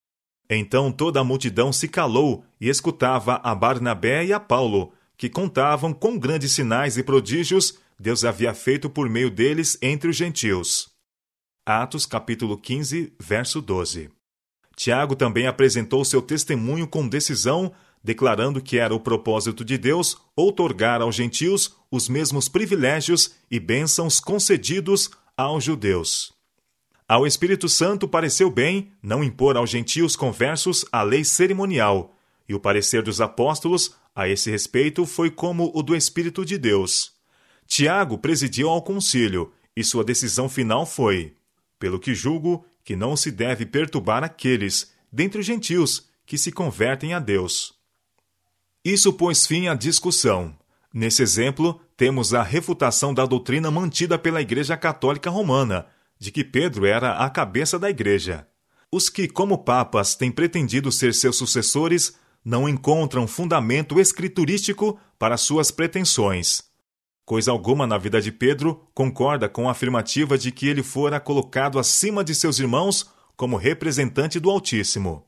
Então 0.49 0.91
toda 0.91 1.19
a 1.19 1.23
multidão 1.23 1.73
se 1.73 1.87
calou 1.87 2.43
e 2.59 2.69
escutava 2.69 3.39
a 3.43 3.55
Barnabé 3.55 4.25
e 4.25 4.33
a 4.33 4.39
Paulo, 4.39 4.93
que 5.17 5.29
contavam 5.29 5.93
com 5.93 6.19
grandes 6.19 6.51
sinais 6.51 6.97
e 6.97 7.03
prodígios 7.03 7.79
Deus 7.99 8.25
havia 8.25 8.53
feito 8.53 8.89
por 8.89 9.09
meio 9.09 9.29
deles 9.29 9.77
entre 9.81 10.09
os 10.09 10.15
gentios. 10.15 10.89
Atos 11.65 12.05
capítulo 12.05 12.57
15, 12.57 13.13
verso 13.19 13.61
12. 13.61 14.09
Tiago 14.75 15.15
também 15.15 15.47
apresentou 15.47 16.03
seu 16.03 16.21
testemunho 16.21 16.87
com 16.87 17.07
decisão, 17.07 17.71
declarando 18.03 18.61
que 18.61 18.77
era 18.77 18.93
o 18.93 18.99
propósito 18.99 19.63
de 19.63 19.77
Deus 19.77 20.17
outorgar 20.35 21.01
aos 21.01 21.15
gentios 21.15 21.75
os 21.89 22.09
mesmos 22.09 22.49
privilégios 22.49 23.33
e 23.49 23.59
bênçãos 23.59 24.19
concedidos 24.19 25.09
aos 25.37 25.63
judeus. 25.63 26.34
Ao 27.07 27.27
Espírito 27.27 27.69
Santo 27.69 28.07
pareceu 28.07 28.49
bem 28.49 28.91
não 29.01 29.23
impor 29.23 29.55
aos 29.55 29.69
gentios 29.69 30.15
conversos 30.15 30.83
a 30.91 31.03
lei 31.03 31.23
cerimonial, 31.23 32.17
e 32.49 32.55
o 32.55 32.59
parecer 32.59 33.03
dos 33.03 33.21
apóstolos 33.21 33.95
a 34.15 34.27
esse 34.27 34.49
respeito 34.49 35.05
foi 35.05 35.29
como 35.29 35.71
o 35.75 35.83
do 35.83 35.95
Espírito 35.95 36.43
de 36.43 36.57
Deus. 36.57 37.13
Tiago 37.67 38.17
presidiu 38.17 38.69
ao 38.69 38.81
concílio, 38.81 39.53
e 39.75 39.83
sua 39.83 40.03
decisão 40.03 40.49
final 40.49 40.83
foi: 40.83 41.35
pelo 41.77 41.99
que 41.99 42.15
julgo 42.15 42.65
que 42.83 42.95
não 42.95 43.15
se 43.15 43.29
deve 43.31 43.67
perturbar 43.67 44.23
aqueles, 44.23 44.91
dentre 45.11 45.39
os 45.39 45.45
gentios, 45.45 46.07
que 46.25 46.39
se 46.39 46.51
convertem 46.51 47.13
a 47.13 47.19
Deus. 47.19 47.73
Isso 48.83 49.13
pôs 49.13 49.45
fim 49.45 49.67
à 49.67 49.75
discussão. 49.75 50.57
Nesse 50.93 51.21
exemplo, 51.21 51.79
temos 51.95 52.33
a 52.33 52.41
refutação 52.41 53.13
da 53.13 53.25
doutrina 53.25 53.69
mantida 53.69 54.17
pela 54.17 54.41
Igreja 54.41 54.77
Católica 54.77 55.29
Romana, 55.29 55.87
de 56.17 56.31
que 56.31 56.43
Pedro 56.43 56.85
era 56.85 57.17
a 57.17 57.29
cabeça 57.29 57.77
da 57.77 57.89
Igreja. 57.89 58.47
Os 58.91 59.09
que, 59.09 59.27
como 59.27 59.57
papas, 59.57 60.15
têm 60.15 60.31
pretendido 60.31 60.91
ser 60.91 61.13
seus 61.13 61.37
sucessores 61.37 62.15
não 62.43 62.69
encontram 62.69 63.27
fundamento 63.27 63.99
escriturístico 63.99 64.99
para 65.17 65.35
suas 65.35 65.71
pretensões. 65.71 66.63
Coisa 67.25 67.51
alguma 67.51 67.87
na 67.87 67.97
vida 67.97 68.21
de 68.21 68.31
Pedro 68.31 68.87
concorda 68.93 69.49
com 69.49 69.67
a 69.67 69.71
afirmativa 69.71 70.37
de 70.37 70.51
que 70.51 70.67
ele 70.67 70.83
fora 70.83 71.19
colocado 71.19 71.79
acima 71.79 72.23
de 72.23 72.35
seus 72.35 72.59
irmãos 72.59 73.09
como 73.35 73.57
representante 73.57 74.39
do 74.39 74.49
Altíssimo. 74.49 75.25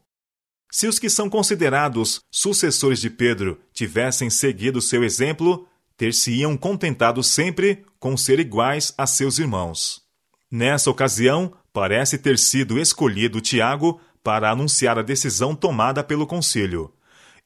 Se 0.71 0.87
os 0.87 0.99
que 0.99 1.09
são 1.09 1.29
considerados 1.29 2.21
sucessores 2.29 2.99
de 2.99 3.09
Pedro 3.09 3.59
tivessem 3.73 4.29
seguido 4.29 4.79
seu 4.79 5.03
exemplo, 5.03 5.67
ter-se-iam 5.97 6.55
contentado 6.55 7.23
sempre 7.23 7.83
com 7.99 8.15
ser 8.15 8.39
iguais 8.39 8.93
a 8.97 9.07
seus 9.07 9.39
irmãos. 9.39 10.06
Nessa 10.49 10.89
ocasião, 10.89 11.53
parece 11.73 12.17
ter 12.17 12.37
sido 12.37 12.79
escolhido 12.79 13.41
Tiago 13.41 13.99
para 14.23 14.49
anunciar 14.49 14.97
a 14.97 15.01
decisão 15.01 15.53
tomada 15.53 16.03
pelo 16.03 16.25
concílio. 16.25 16.93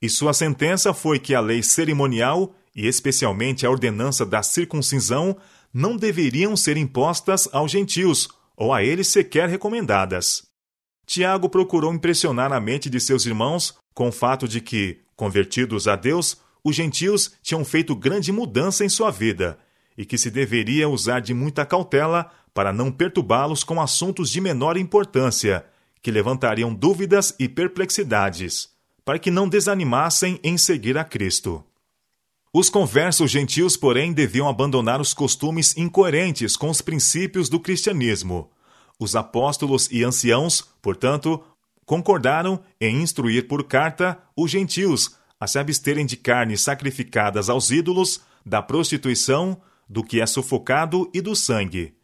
E 0.01 0.09
sua 0.09 0.33
sentença 0.33 0.93
foi 0.93 1.19
que 1.19 1.33
a 1.33 1.39
lei 1.39 1.61
cerimonial, 1.63 2.55
e 2.75 2.87
especialmente 2.87 3.65
a 3.65 3.69
ordenança 3.69 4.25
da 4.25 4.41
circuncisão, 4.41 5.35
não 5.73 5.95
deveriam 5.97 6.55
ser 6.55 6.77
impostas 6.77 7.47
aos 7.51 7.71
gentios, 7.71 8.29
ou 8.55 8.73
a 8.73 8.83
eles 8.83 9.07
sequer 9.07 9.49
recomendadas. 9.49 10.43
Tiago 11.05 11.49
procurou 11.49 11.93
impressionar 11.93 12.53
a 12.53 12.59
mente 12.59 12.89
de 12.89 12.99
seus 12.99 13.25
irmãos 13.25 13.75
com 13.93 14.09
o 14.09 14.11
fato 14.11 14.47
de 14.47 14.61
que, 14.61 15.01
convertidos 15.15 15.87
a 15.87 15.95
Deus, 15.95 16.37
os 16.63 16.75
gentios 16.75 17.33
tinham 17.41 17.65
feito 17.65 17.95
grande 17.95 18.31
mudança 18.31 18.85
em 18.85 18.89
sua 18.89 19.11
vida 19.11 19.57
e 19.97 20.05
que 20.05 20.17
se 20.17 20.31
deveria 20.31 20.87
usar 20.87 21.19
de 21.19 21.33
muita 21.33 21.65
cautela 21.65 22.31
para 22.53 22.73
não 22.73 22.91
perturbá-los 22.91 23.63
com 23.63 23.81
assuntos 23.81 24.29
de 24.29 24.41
menor 24.41 24.77
importância, 24.77 25.65
que 26.01 26.11
levantariam 26.11 26.73
dúvidas 26.73 27.33
e 27.39 27.47
perplexidades, 27.47 28.69
para 29.05 29.19
que 29.19 29.31
não 29.31 29.47
desanimassem 29.47 30.39
em 30.43 30.57
seguir 30.57 30.97
a 30.97 31.03
Cristo. 31.03 31.63
Os 32.53 32.69
conversos 32.69 33.31
gentios, 33.31 33.77
porém, 33.77 34.11
deviam 34.11 34.49
abandonar 34.49 34.99
os 34.99 35.13
costumes 35.13 35.77
incoerentes 35.77 36.57
com 36.57 36.69
os 36.69 36.81
princípios 36.81 37.47
do 37.47 37.59
cristianismo. 37.59 38.51
Os 38.99 39.15
apóstolos 39.15 39.87
e 39.89 40.03
anciãos, 40.03 40.61
portanto, 40.81 41.41
concordaram 41.85 42.59
em 42.79 43.01
instruir 43.01 43.47
por 43.47 43.63
carta 43.63 44.17
os 44.35 44.51
gentios 44.51 45.15
a 45.39 45.47
se 45.47 45.57
absterem 45.57 46.05
de 46.05 46.17
carnes 46.17 46.61
sacrificadas 46.61 47.49
aos 47.49 47.71
ídolos, 47.71 48.21
da 48.45 48.61
prostituição, 48.61 49.59
do 49.89 50.03
que 50.03 50.19
é 50.19 50.25
sufocado 50.25 51.09
e 51.13 51.21
do 51.21 51.35
sangue 51.35 51.95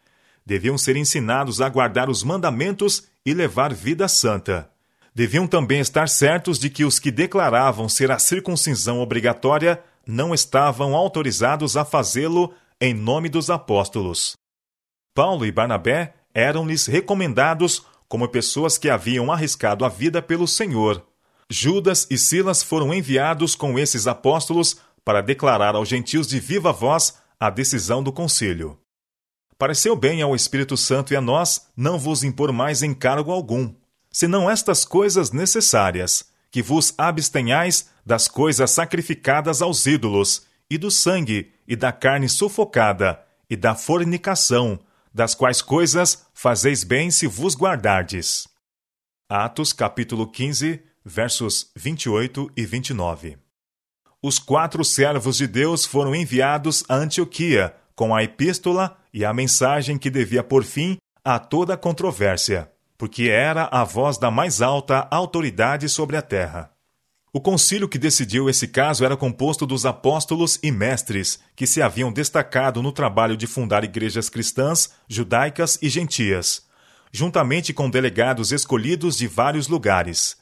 deviam 0.48 0.77
ser 0.77 0.96
ensinados 0.96 1.60
a 1.60 1.68
guardar 1.68 2.10
os 2.10 2.24
mandamentos 2.24 3.04
e 3.25 3.34
levar 3.34 3.74
vida 3.74 4.08
santa. 4.08 4.72
Deviam 5.13 5.46
também 5.46 5.82
estar 5.82 6.08
certos 6.08 6.58
de 6.58 6.70
que 6.70 6.86
os 6.86 7.00
que 7.00 7.12
declaravam 7.12 7.89
ser 7.89 8.12
a 8.12 8.18
circuncisão 8.18 9.01
obrigatória 9.01 9.84
não 10.08 10.34
estavam 10.34 10.96
autorizados 10.96 11.75
a 11.75 11.84
fazê-lo 11.84 12.54
em 12.80 12.94
nome 12.94 13.27
dos 13.27 13.50
apóstolos. 13.50 14.38
Paulo 15.13 15.46
e 15.46 15.51
Barnabé 15.51 16.13
eram-lhes 16.34 16.86
recomendados 16.86 17.86
como 18.08 18.30
pessoas 18.30 18.77
que 18.77 18.89
haviam 18.89 19.30
arriscado 19.30 19.84
a 19.84 19.89
vida 19.89 20.22
pelo 20.22 20.48
Senhor. 20.48 21.06
Judas 21.50 22.08
e 22.10 22.18
Silas 22.18 22.63
foram 22.63 22.94
enviados 22.94 23.54
com 23.54 23.77
esses 23.77 24.08
apóstolos 24.08 24.77
para 25.04 25.20
declarar 25.20 25.75
aos 25.75 25.89
gentios 25.89 26.25
de 26.25 26.39
viva 26.39 26.72
voz 26.72 27.18
a 27.38 27.50
decisão 27.50 28.01
do 28.01 28.13
concílio. 28.13 28.80
Pareceu 29.58 29.96
bem 29.96 30.22
ao 30.22 30.36
Espírito 30.36 30.78
Santo 30.78 31.14
e 31.14 31.16
a 31.16 31.22
nós 31.22 31.68
não 31.76 31.98
vos 31.98 32.24
impor 32.24 32.52
mais 32.52 32.84
encargo 32.84 33.32
algum, 33.32 33.74
senão 34.12 34.50
estas 34.50 34.86
coisas 34.86 35.32
necessárias: 35.32 36.30
que 36.52 36.62
vos 36.62 36.94
abstenhais 36.98 37.90
das 38.06 38.28
coisas 38.28 38.70
sacrificadas 38.70 39.62
aos 39.62 39.86
ídolos, 39.88 40.46
e 40.70 40.78
do 40.78 40.92
sangue, 40.92 41.52
e 41.68 41.76
da 41.76 41.92
carne 41.92 42.30
sufocada, 42.30 43.20
e 43.50 43.56
da 43.56 43.74
fornicação, 43.74 44.80
das 45.12 45.34
quais 45.34 45.62
coisas 45.62 46.28
fazeis 46.34 46.84
bem 46.84 47.10
se 47.10 47.26
vos 47.26 47.56
guardardes. 47.56 48.48
Atos 49.28 49.74
capítulo 49.74 50.28
15, 50.28 50.80
versos 51.04 51.72
28 51.76 52.52
e 52.56 52.66
29. 52.66 53.38
Os 54.22 54.38
quatro 54.38 54.86
servos 54.86 55.38
de 55.38 55.48
Deus 55.48 55.86
foram 55.86 56.14
enviados 56.14 56.84
a 56.88 56.96
Antioquia 56.96 57.74
com 57.98 58.16
a 58.16 58.24
epístola 58.24 58.96
e 59.12 59.25
a 59.25 59.34
mensagem 59.34 59.98
que 59.98 60.12
devia 60.12 60.44
pôr 60.44 60.63
fim 60.63 60.98
a 61.25 61.39
toda 61.39 61.74
a 61.74 61.77
controvérsia, 61.77 62.72
porque 62.96 63.24
era 63.24 63.68
a 63.72 63.84
voz 63.84 64.20
da 64.20 64.30
mais 64.30 64.62
alta 64.62 65.08
autoridade 65.10 65.89
sobre 65.89 66.16
a 66.16 66.22
terra. 66.22 66.72
O 67.34 67.42
concílio 67.42 67.89
que 67.89 67.98
decidiu 67.98 68.48
esse 68.50 68.68
caso 68.68 69.04
era 69.04 69.18
composto 69.18 69.66
dos 69.66 69.84
apóstolos 69.84 70.60
e 70.62 70.72
mestres 70.72 71.39
que 71.56 71.66
se 71.66 71.82
haviam 71.82 72.13
destacado 72.13 72.84
no 72.84 72.92
trabalho 72.92 73.36
de 73.36 73.48
fundar 73.48 73.84
igrejas 73.84 74.30
cristãs, 74.30 74.92
judaicas 75.10 75.80
e 75.82 75.89
gentias, 75.89 76.68
juntamente 77.12 77.74
com 77.74 77.89
delegados 77.89 78.51
escolhidos 78.51 79.18
de 79.18 79.27
vários 79.27 79.68
lugares. 79.68 80.38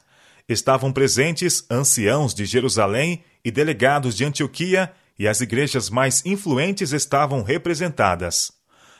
Estavam 0.47 0.91
presentes 0.91 1.65
anciãos 1.71 2.33
de 2.33 2.43
Jerusalém 2.45 3.23
e 3.45 3.49
delegados 3.49 4.13
de 4.13 4.25
Antioquia, 4.25 4.91
e 5.17 5.27
as 5.27 5.41
igrejas 5.41 5.89
mais 5.89 6.25
influentes 6.25 6.91
estavam 6.91 7.41
representadas. 7.41 8.51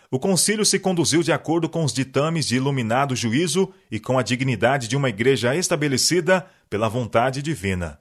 O 0.10 0.20
concílio 0.20 0.66
se 0.66 0.80
conduziu 0.80 1.22
de 1.24 1.32
acordo 1.32 1.68
com 1.68 1.84
os 1.84 1.92
ditames 1.92 2.48
de 2.48 2.56
iluminado 2.56 3.16
juízo 3.16 3.74
e 3.92 4.00
com 4.00 4.18
a 4.18 4.24
dignidade 4.24 4.88
de 4.88 4.96
uma 4.96 5.10
igreja 5.10 5.56
estabelecida 5.56 6.46
pela 6.70 6.88
vontade 6.88 7.42
divina. 7.42 8.00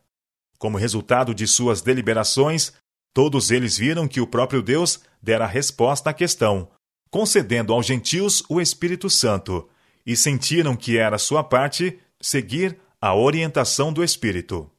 Como 0.58 0.78
resultado 0.78 1.34
de 1.34 1.46
suas 1.46 1.82
deliberações, 1.82 2.72
todos 3.12 3.50
eles 3.50 3.76
viram 3.76 4.06
que 4.06 4.20
o 4.20 4.26
próprio 4.26 4.62
Deus 4.62 5.00
dera 5.22 5.46
resposta 5.46 6.10
à 6.10 6.14
questão, 6.14 6.68
concedendo 7.10 7.72
aos 7.72 7.86
gentios 7.86 8.42
o 8.48 8.60
Espírito 8.60 9.08
Santo, 9.08 9.68
e 10.06 10.16
sentiram 10.16 10.76
que 10.76 10.98
era 10.98 11.18
sua 11.18 11.42
parte 11.42 11.98
seguir 12.20 12.78
a 13.00 13.14
orientação 13.14 13.92
do 13.92 14.04
Espírito. 14.04 14.70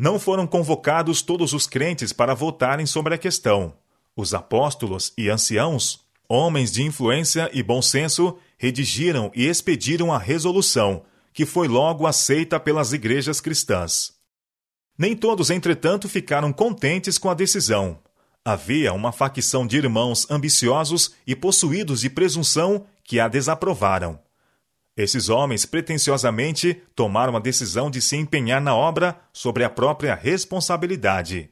Não 0.00 0.18
foram 0.18 0.46
convocados 0.46 1.20
todos 1.20 1.52
os 1.52 1.66
crentes 1.66 2.10
para 2.10 2.34
votarem 2.34 2.86
sobre 2.86 3.14
a 3.14 3.18
questão. 3.18 3.74
Os 4.16 4.32
apóstolos 4.32 5.12
e 5.16 5.28
anciãos 5.28 6.08
Homens 6.32 6.70
de 6.70 6.84
influência 6.84 7.50
e 7.52 7.60
bom 7.60 7.82
senso 7.82 8.38
redigiram 8.56 9.32
e 9.34 9.48
expediram 9.48 10.12
a 10.12 10.16
resolução, 10.16 11.02
que 11.32 11.44
foi 11.44 11.66
logo 11.66 12.06
aceita 12.06 12.60
pelas 12.60 12.92
igrejas 12.92 13.40
cristãs. 13.40 14.12
Nem 14.96 15.16
todos, 15.16 15.50
entretanto, 15.50 16.08
ficaram 16.08 16.52
contentes 16.52 17.18
com 17.18 17.28
a 17.28 17.34
decisão. 17.34 17.98
Havia 18.44 18.92
uma 18.92 19.10
facção 19.10 19.66
de 19.66 19.76
irmãos 19.76 20.24
ambiciosos 20.30 21.16
e 21.26 21.34
possuídos 21.34 22.00
de 22.00 22.08
presunção 22.08 22.86
que 23.02 23.18
a 23.18 23.26
desaprovaram. 23.26 24.16
Esses 25.02 25.30
homens 25.30 25.64
pretensiosamente 25.64 26.82
tomaram 26.94 27.34
a 27.34 27.40
decisão 27.40 27.90
de 27.90 28.02
se 28.02 28.16
empenhar 28.16 28.60
na 28.60 28.76
obra 28.76 29.18
sobre 29.32 29.64
a 29.64 29.70
própria 29.70 30.14
responsabilidade. 30.14 31.48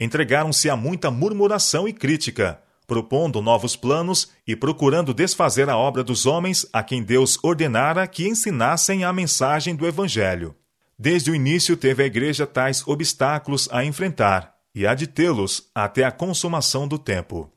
Entregaram-se 0.00 0.70
a 0.70 0.74
muita 0.74 1.10
murmuração 1.10 1.86
e 1.86 1.92
crítica, 1.92 2.62
propondo 2.86 3.42
novos 3.42 3.76
planos 3.76 4.32
e 4.46 4.56
procurando 4.56 5.12
desfazer 5.12 5.68
a 5.68 5.76
obra 5.76 6.02
dos 6.02 6.24
homens 6.24 6.66
a 6.72 6.82
quem 6.82 7.02
Deus 7.02 7.38
ordenara 7.42 8.06
que 8.06 8.26
ensinassem 8.26 9.04
a 9.04 9.12
mensagem 9.12 9.76
do 9.76 9.86
Evangelho. 9.86 10.56
Desde 10.98 11.30
o 11.30 11.34
início 11.34 11.76
teve 11.76 12.02
a 12.02 12.06
Igreja 12.06 12.46
tais 12.46 12.82
obstáculos 12.88 13.68
a 13.70 13.84
enfrentar, 13.84 14.54
e 14.74 14.86
há 14.86 14.94
de 14.94 15.06
tê-los 15.06 15.68
até 15.74 16.04
a 16.04 16.10
consumação 16.10 16.88
do 16.88 16.98
tempo. 16.98 17.52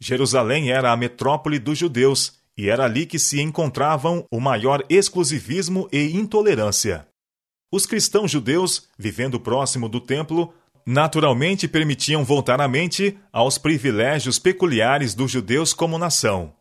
Jerusalém 0.00 0.72
era 0.72 0.90
a 0.90 0.96
metrópole 0.96 1.60
dos 1.60 1.78
judeus, 1.78 2.37
e 2.58 2.68
era 2.68 2.84
ali 2.84 3.06
que 3.06 3.20
se 3.20 3.40
encontravam 3.40 4.26
o 4.32 4.40
maior 4.40 4.84
exclusivismo 4.90 5.88
e 5.92 6.16
intolerância. 6.16 7.06
Os 7.70 7.86
cristãos 7.86 8.32
judeus, 8.32 8.88
vivendo 8.98 9.38
próximo 9.38 9.88
do 9.88 10.00
templo, 10.00 10.52
naturalmente 10.84 11.68
permitiam 11.68 12.24
voltar 12.24 12.60
a 12.60 12.66
mente 12.66 13.16
aos 13.32 13.58
privilégios 13.58 14.40
peculiares 14.40 15.14
dos 15.14 15.30
judeus 15.30 15.72
como 15.72 15.98
nação. 15.98 16.52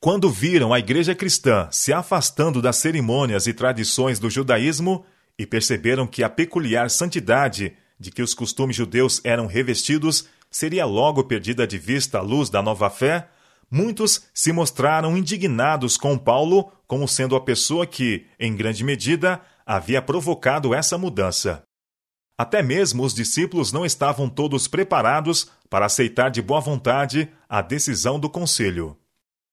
Quando 0.00 0.28
viram 0.28 0.72
a 0.72 0.78
igreja 0.80 1.14
cristã 1.14 1.68
se 1.70 1.92
afastando 1.92 2.60
das 2.60 2.76
cerimônias 2.76 3.46
e 3.46 3.52
tradições 3.52 4.18
do 4.18 4.28
judaísmo 4.28 5.04
e 5.38 5.46
perceberam 5.46 6.06
que 6.06 6.24
a 6.24 6.30
peculiar 6.30 6.90
santidade 6.90 7.74
de 8.00 8.10
que 8.10 8.22
os 8.22 8.34
costumes 8.34 8.74
judeus 8.74 9.20
eram 9.22 9.46
revestidos 9.46 10.26
seria 10.50 10.84
logo 10.84 11.24
perdida 11.24 11.66
de 11.66 11.78
vista 11.78 12.18
à 12.18 12.22
luz 12.22 12.48
da 12.48 12.62
nova 12.62 12.90
fé, 12.90 13.28
muitos 13.70 14.26
se 14.32 14.52
mostraram 14.52 15.16
indignados 15.16 15.96
com 15.96 16.16
Paulo 16.16 16.72
como 16.86 17.06
sendo 17.06 17.36
a 17.36 17.40
pessoa 17.40 17.86
que, 17.86 18.26
em 18.38 18.56
grande 18.56 18.82
medida, 18.82 19.40
havia 19.66 20.00
provocado 20.00 20.74
essa 20.74 20.96
mudança. 20.96 21.62
Até 22.38 22.62
mesmo 22.62 23.02
os 23.02 23.12
discípulos 23.12 23.72
não 23.72 23.84
estavam 23.84 24.28
todos 24.28 24.68
preparados 24.68 25.50
para 25.68 25.86
aceitar 25.86 26.30
de 26.30 26.40
boa 26.40 26.60
vontade 26.60 27.28
a 27.48 27.60
decisão 27.60 28.18
do 28.18 28.30
conselho. 28.30 28.96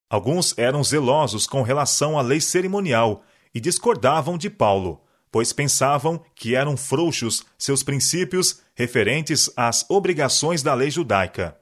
Alguns 0.10 0.56
eram 0.58 0.84
zelosos 0.84 1.48
com 1.48 1.64
relação 1.64 2.18
à 2.18 2.22
lei 2.22 2.40
cerimonial 2.40 3.24
e 3.54 3.60
discordavam 3.60 4.38
de 4.38 4.50
Paulo, 4.50 5.02
pois 5.32 5.52
pensavam 5.52 6.24
que 6.36 6.56
eram 6.56 6.78
frouxos 6.78 7.44
seus 7.58 7.82
princípios 7.82 8.62
referentes 8.76 9.50
às 9.58 9.84
obrigações 9.90 10.62
da 10.62 10.74
lei 10.74 10.92
judaica. 10.92 11.58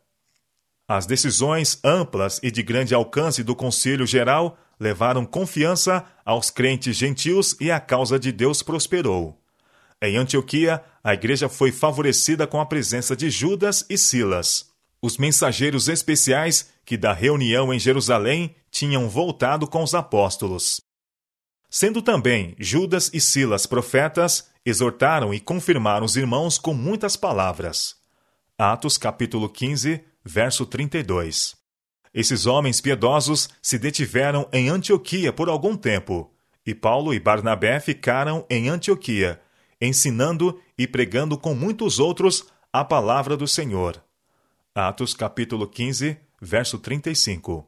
As 0.88 1.06
decisões 1.06 1.80
amplas 1.84 2.40
e 2.44 2.52
de 2.52 2.62
grande 2.62 2.94
alcance 2.94 3.44
do 3.44 3.56
Conselho 3.56 4.06
Geral 4.06 4.58
levaram 4.80 5.26
confiança 5.26 6.06
aos 6.26 6.50
crentes 6.50 6.96
gentios 6.98 7.56
e 7.60 7.72
a 7.72 7.80
causa 7.80 8.20
de 8.20 8.32
Deus 8.32 8.62
prosperou. 8.62 9.40
Em 10.02 10.18
Antioquia, 10.18 10.84
a 11.02 11.14
igreja 11.14 11.48
foi 11.48 11.72
favorecida 11.72 12.46
com 12.46 12.60
a 12.60 12.66
presença 12.66 13.16
de 13.16 13.30
Judas 13.30 13.86
e 13.90 13.98
Silas, 13.98 14.70
os 15.02 15.18
mensageiros 15.18 15.88
especiais 15.88 16.70
que 16.86 16.98
da 16.98 17.14
reunião 17.14 17.74
em 17.74 17.80
Jerusalém 17.80 18.54
tinham 18.70 19.08
voltado 19.08 19.66
com 19.68 19.82
os 19.82 19.96
apóstolos. 19.96 20.82
Sendo 21.70 22.02
também 22.02 22.56
Judas 22.60 23.10
e 23.14 23.22
Silas 23.22 23.66
profetas, 23.66 24.50
exortaram 24.66 25.34
e 25.34 25.40
confirmaram 25.40 26.06
os 26.06 26.18
irmãos 26.18 26.58
com 26.58 26.74
muitas 26.74 27.16
palavras. 27.16 27.96
Atos 28.58 28.98
capítulo 28.98 29.50
15, 29.50 30.04
verso 30.24 30.66
32. 30.66 31.56
Esses 32.14 32.46
homens 32.46 32.80
piedosos 32.80 33.50
se 33.62 33.80
detiveram 33.80 34.48
em 34.54 34.70
Antioquia 34.70 35.34
por 35.34 35.50
algum 35.50 35.76
tempo, 35.76 36.32
e 36.66 36.74
Paulo 36.74 37.14
e 37.14 37.20
Barnabé 37.20 37.80
ficaram 37.80 38.46
em 38.50 38.70
Antioquia, 38.70 39.42
ensinando 39.82 40.62
e 40.78 40.88
pregando 40.88 41.38
com 41.38 41.54
muitos 41.54 42.00
outros 42.00 42.46
a 42.72 42.86
palavra 42.86 43.36
do 43.36 43.48
Senhor. 43.48 44.02
Atos 44.74 45.14
capítulo 45.14 45.68
15, 45.68 46.18
verso 46.42 46.80
35. 46.80 47.68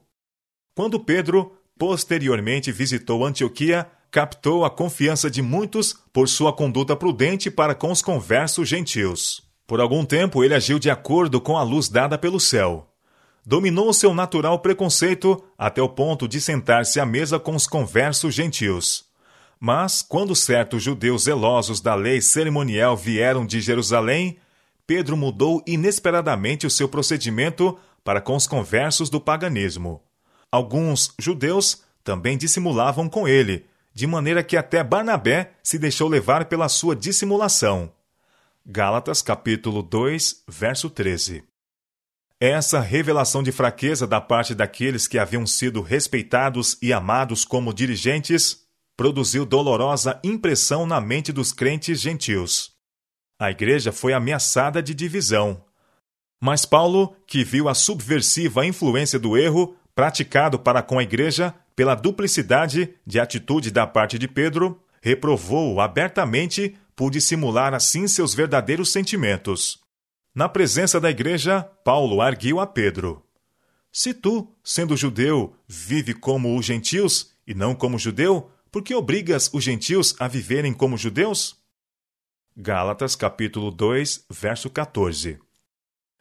Quando 0.74 0.98
Pedro 1.00 1.56
posteriormente 1.78 2.72
visitou 2.72 3.24
Antioquia, 3.24 3.90
captou 4.10 4.64
a 4.64 4.70
confiança 4.70 5.30
de 5.30 5.42
muitos 5.42 5.92
por 6.12 6.28
sua 6.28 6.52
conduta 6.52 6.96
prudente 6.96 7.50
para 7.50 7.74
com 7.74 7.90
os 7.90 8.00
conversos 8.00 8.68
gentios. 8.68 9.45
Por 9.66 9.80
algum 9.80 10.04
tempo 10.04 10.44
ele 10.44 10.54
agiu 10.54 10.78
de 10.78 10.88
acordo 10.88 11.40
com 11.40 11.56
a 11.58 11.62
luz 11.62 11.88
dada 11.88 12.16
pelo 12.16 12.38
céu. 12.38 12.88
Dominou 13.44 13.92
seu 13.92 14.14
natural 14.14 14.58
preconceito 14.60 15.42
até 15.56 15.82
o 15.82 15.88
ponto 15.88 16.28
de 16.28 16.40
sentar-se 16.40 17.00
à 17.00 17.06
mesa 17.06 17.38
com 17.38 17.54
os 17.54 17.66
conversos 17.66 18.34
gentios. 18.34 19.04
Mas, 19.58 20.02
quando 20.02 20.36
certos 20.36 20.82
judeus 20.82 21.24
zelosos 21.24 21.80
da 21.80 21.94
lei 21.94 22.20
cerimonial 22.20 22.96
vieram 22.96 23.46
de 23.46 23.60
Jerusalém, 23.60 24.38
Pedro 24.86 25.16
mudou 25.16 25.62
inesperadamente 25.66 26.66
o 26.66 26.70
seu 26.70 26.88
procedimento 26.88 27.76
para 28.04 28.20
com 28.20 28.36
os 28.36 28.46
conversos 28.46 29.10
do 29.10 29.20
paganismo. 29.20 30.02
Alguns 30.50 31.12
judeus 31.18 31.82
também 32.04 32.38
dissimulavam 32.38 33.08
com 33.08 33.26
ele, 33.26 33.66
de 33.92 34.06
maneira 34.06 34.44
que 34.44 34.56
até 34.56 34.84
Barnabé 34.84 35.52
se 35.62 35.78
deixou 35.78 36.08
levar 36.08 36.44
pela 36.44 36.68
sua 36.68 36.94
dissimulação. 36.94 37.90
Gálatas 38.68 39.22
capítulo 39.22 39.80
2, 39.80 40.42
verso 40.48 40.90
13. 40.90 41.44
Essa 42.40 42.80
revelação 42.80 43.40
de 43.40 43.52
fraqueza 43.52 44.08
da 44.08 44.20
parte 44.20 44.56
daqueles 44.56 45.06
que 45.06 45.20
haviam 45.20 45.46
sido 45.46 45.80
respeitados 45.80 46.76
e 46.82 46.92
amados 46.92 47.44
como 47.44 47.72
dirigentes 47.72 48.66
produziu 48.96 49.46
dolorosa 49.46 50.18
impressão 50.24 50.84
na 50.84 51.00
mente 51.00 51.32
dos 51.32 51.52
crentes 51.52 52.00
gentios. 52.00 52.72
A 53.38 53.52
igreja 53.52 53.92
foi 53.92 54.12
ameaçada 54.12 54.82
de 54.82 54.96
divisão. 54.96 55.62
Mas 56.42 56.64
Paulo, 56.64 57.14
que 57.24 57.44
viu 57.44 57.68
a 57.68 57.74
subversiva 57.74 58.66
influência 58.66 59.16
do 59.16 59.38
erro 59.38 59.76
praticado 59.94 60.58
para 60.58 60.82
com 60.82 60.98
a 60.98 61.04
igreja 61.04 61.54
pela 61.76 61.94
duplicidade 61.94 62.92
de 63.06 63.20
atitude 63.20 63.70
da 63.70 63.86
parte 63.86 64.18
de 64.18 64.26
Pedro, 64.26 64.82
reprovou-o 65.00 65.80
abertamente 65.80 66.76
por 66.96 67.10
dissimular 67.10 67.74
assim 67.74 68.08
seus 68.08 68.34
verdadeiros 68.34 68.90
sentimentos. 68.90 69.78
Na 70.34 70.48
presença 70.48 70.98
da 70.98 71.10
igreja, 71.10 71.62
Paulo 71.84 72.22
arguiu 72.22 72.58
a 72.58 72.66
Pedro: 72.66 73.22
Se 73.92 74.14
tu, 74.14 74.50
sendo 74.64 74.96
judeu, 74.96 75.54
vive 75.68 76.14
como 76.14 76.58
os 76.58 76.64
gentios 76.64 77.32
e 77.46 77.54
não 77.54 77.74
como 77.74 77.98
judeu, 77.98 78.50
por 78.72 78.82
que 78.82 78.94
obrigas 78.94 79.50
os 79.52 79.62
gentios 79.62 80.16
a 80.18 80.26
viverem 80.26 80.72
como 80.72 80.96
judeus? 80.96 81.56
Gálatas 82.56 83.14
capítulo 83.14 83.70
2, 83.70 84.26
verso 84.30 84.70
14. 84.70 85.38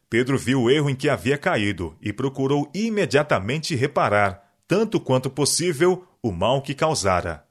Pedro 0.09 0.37
viu 0.37 0.63
o 0.63 0.69
erro 0.69 0.89
em 0.89 0.95
que 0.95 1.09
havia 1.09 1.37
caído 1.37 1.97
e 2.01 2.13
procurou 2.13 2.69
imediatamente 2.73 3.75
reparar, 3.75 4.53
tanto 4.67 4.99
quanto 4.99 5.29
possível, 5.29 6.05
o 6.21 6.31
mal 6.31 6.61
que 6.61 6.73
causara. 6.73 7.44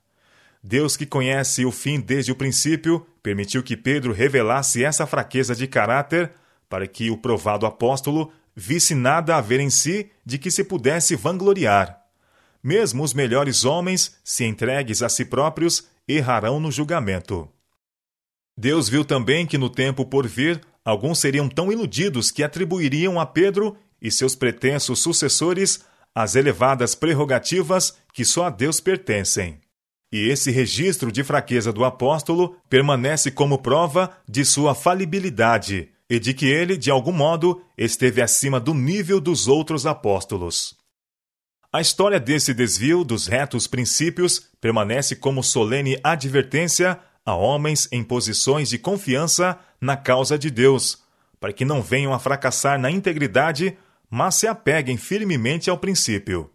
Deus, 0.66 0.96
que 0.96 1.05
conhece 1.05 1.66
o 1.66 1.70
fim 1.70 2.00
desde 2.00 2.33
o 2.33 2.35
princípio, 2.35 3.07
permitiu 3.22 3.62
que 3.62 3.77
Pedro 3.77 4.14
revelasse 4.14 4.83
essa 4.83 5.07
fraqueza 5.07 5.55
de 5.55 5.66
caráter 5.66 6.33
para 6.70 6.87
que 6.87 7.11
o 7.11 7.18
provado 7.18 7.66
apóstolo 7.66 8.33
visse 8.57 8.94
nada 8.94 9.37
a 9.37 9.42
ver 9.42 9.61
em 9.61 9.68
si 9.68 10.11
de 10.24 10.38
que 10.38 10.50
se 10.50 10.64
pudesse 10.64 11.14
vangloriar. 11.16 12.00
Mesmo 12.62 13.05
os 13.05 13.12
melhores 13.12 13.66
homens, 13.66 14.16
se 14.24 14.46
entregues 14.46 15.03
a 15.03 15.11
si 15.11 15.27
próprios, 15.27 15.87
errarão 16.09 16.59
no 16.59 16.72
julgamento. 16.72 17.46
Deus 18.57 18.88
viu 18.88 19.05
também 19.05 19.44
que 19.44 19.59
no 19.59 19.68
tempo 19.68 20.07
por 20.07 20.27
vir, 20.27 20.62
alguns 20.83 21.18
seriam 21.18 21.46
tão 21.46 21.70
iludidos 21.70 22.31
que 22.31 22.42
atribuiriam 22.42 23.20
a 23.20 23.27
Pedro 23.27 23.77
e 24.00 24.11
seus 24.11 24.35
pretensos 24.35 24.98
sucessores 25.00 25.85
as 26.14 26.37
elevadas 26.37 26.94
prerrogativas 26.94 27.98
que 28.14 28.24
só 28.24 28.46
a 28.46 28.50
Deus 28.50 28.81
pertencem. 28.81 29.61
E 30.14 30.29
esse 30.29 30.53
registro 30.53 31.11
de 31.11 31.24
fraqueza 31.24 31.72
do 31.72 31.85
apóstolo 31.85 32.57
permanece 32.70 33.33
como 33.33 33.59
prova 33.59 34.16
de 34.29 34.44
sua 34.44 34.72
falibilidade 34.72 35.88
e 36.09 36.20
de 36.20 36.33
que 36.33 36.46
ele, 36.46 36.77
de 36.77 36.88
algum 36.88 37.11
modo, 37.11 37.61
esteve 37.77 38.22
acima 38.22 38.61
do 38.61 38.72
nível 38.72 39.20
dos 39.20 39.48
outros 39.48 39.87
apóstolos. 39.87 40.77
A 41.72 41.81
história 41.81 42.20
desse 42.20 42.55
desvio 42.55 43.03
dos 43.03 43.27
retos 43.27 43.66
princípios 43.66 44.40
permanece 44.61 45.16
como 45.16 45.42
solene 45.42 45.98
advertência 46.05 46.96
a 47.27 47.35
homens 47.35 47.88
em 47.90 48.05
posições 48.05 48.68
de 48.68 48.79
confiança 48.79 49.59
na 49.81 49.96
causa 49.96 50.38
de 50.38 50.48
Deus, 50.48 51.03
para 51.40 51.53
que 51.53 51.64
não 51.64 51.83
venham 51.83 52.14
a 52.14 52.20
fracassar 52.20 52.79
na 52.79 52.88
integridade, 52.88 53.77
mas 54.09 54.37
se 54.37 54.46
apeguem 54.46 54.96
firmemente 54.96 55.68
ao 55.68 55.77
princípio. 55.77 56.53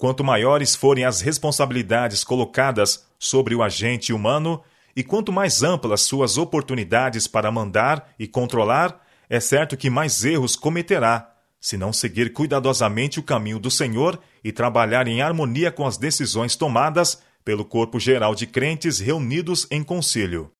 Quanto 0.00 0.24
maiores 0.24 0.74
forem 0.74 1.04
as 1.04 1.20
responsabilidades 1.20 2.24
colocadas 2.24 3.04
sobre 3.18 3.54
o 3.54 3.62
agente 3.62 4.14
humano, 4.14 4.62
e 4.96 5.04
quanto 5.04 5.30
mais 5.30 5.62
amplas 5.62 6.00
suas 6.00 6.38
oportunidades 6.38 7.26
para 7.26 7.52
mandar 7.52 8.10
e 8.18 8.26
controlar, 8.26 8.98
é 9.28 9.38
certo 9.38 9.76
que 9.76 9.90
mais 9.90 10.24
erros 10.24 10.56
cometerá, 10.56 11.30
se 11.60 11.76
não 11.76 11.92
seguir 11.92 12.32
cuidadosamente 12.32 13.20
o 13.20 13.22
caminho 13.22 13.58
do 13.58 13.70
Senhor 13.70 14.18
e 14.42 14.50
trabalhar 14.50 15.06
em 15.06 15.20
harmonia 15.20 15.70
com 15.70 15.86
as 15.86 15.98
decisões 15.98 16.56
tomadas 16.56 17.22
pelo 17.44 17.62
corpo 17.62 18.00
geral 18.00 18.34
de 18.34 18.46
crentes 18.46 19.00
reunidos 19.00 19.66
em 19.70 19.82
concílio. 19.82 20.50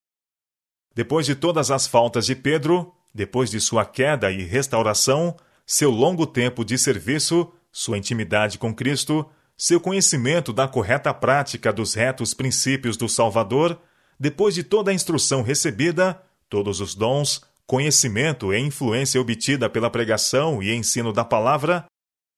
Depois 0.94 1.24
de 1.24 1.34
todas 1.34 1.70
as 1.70 1.86
faltas 1.86 2.26
de 2.26 2.36
Pedro, 2.36 2.92
depois 3.14 3.50
de 3.50 3.58
sua 3.58 3.86
queda 3.86 4.30
e 4.30 4.42
restauração, 4.42 5.34
seu 5.64 5.90
longo 5.90 6.26
tempo 6.26 6.62
de 6.62 6.76
serviço, 6.76 7.50
sua 7.72 7.98
intimidade 7.98 8.58
com 8.58 8.74
Cristo, 8.74 9.28
seu 9.56 9.80
conhecimento 9.80 10.52
da 10.52 10.66
correta 10.66 11.12
prática 11.12 11.72
dos 11.72 11.94
retos 11.94 12.32
princípios 12.32 12.96
do 12.96 13.08
Salvador, 13.08 13.80
depois 14.18 14.54
de 14.54 14.62
toda 14.62 14.90
a 14.90 14.94
instrução 14.94 15.42
recebida, 15.42 16.20
todos 16.48 16.80
os 16.80 16.94
dons, 16.94 17.42
conhecimento 17.66 18.52
e 18.52 18.58
influência 18.58 19.20
obtida 19.20 19.68
pela 19.70 19.90
pregação 19.90 20.62
e 20.62 20.74
ensino 20.74 21.12
da 21.12 21.24
palavra, 21.24 21.86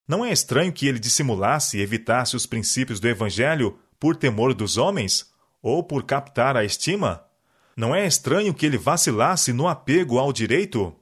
não 0.06 0.24
é 0.24 0.32
estranho 0.32 0.72
que 0.72 0.86
ele 0.86 0.98
dissimulasse 0.98 1.78
e 1.78 1.80
evitasse 1.80 2.36
os 2.36 2.44
princípios 2.44 3.00
do 3.00 3.08
Evangelho 3.08 3.78
por 3.98 4.16
temor 4.16 4.52
dos 4.52 4.76
homens? 4.76 5.30
Ou 5.62 5.82
por 5.82 6.02
captar 6.02 6.56
a 6.56 6.64
estima? 6.64 7.24
Não 7.76 7.94
é 7.94 8.04
estranho 8.04 8.52
que 8.52 8.66
ele 8.66 8.76
vacilasse 8.76 9.52
no 9.52 9.68
apego 9.68 10.18
ao 10.18 10.32
direito? 10.32 10.94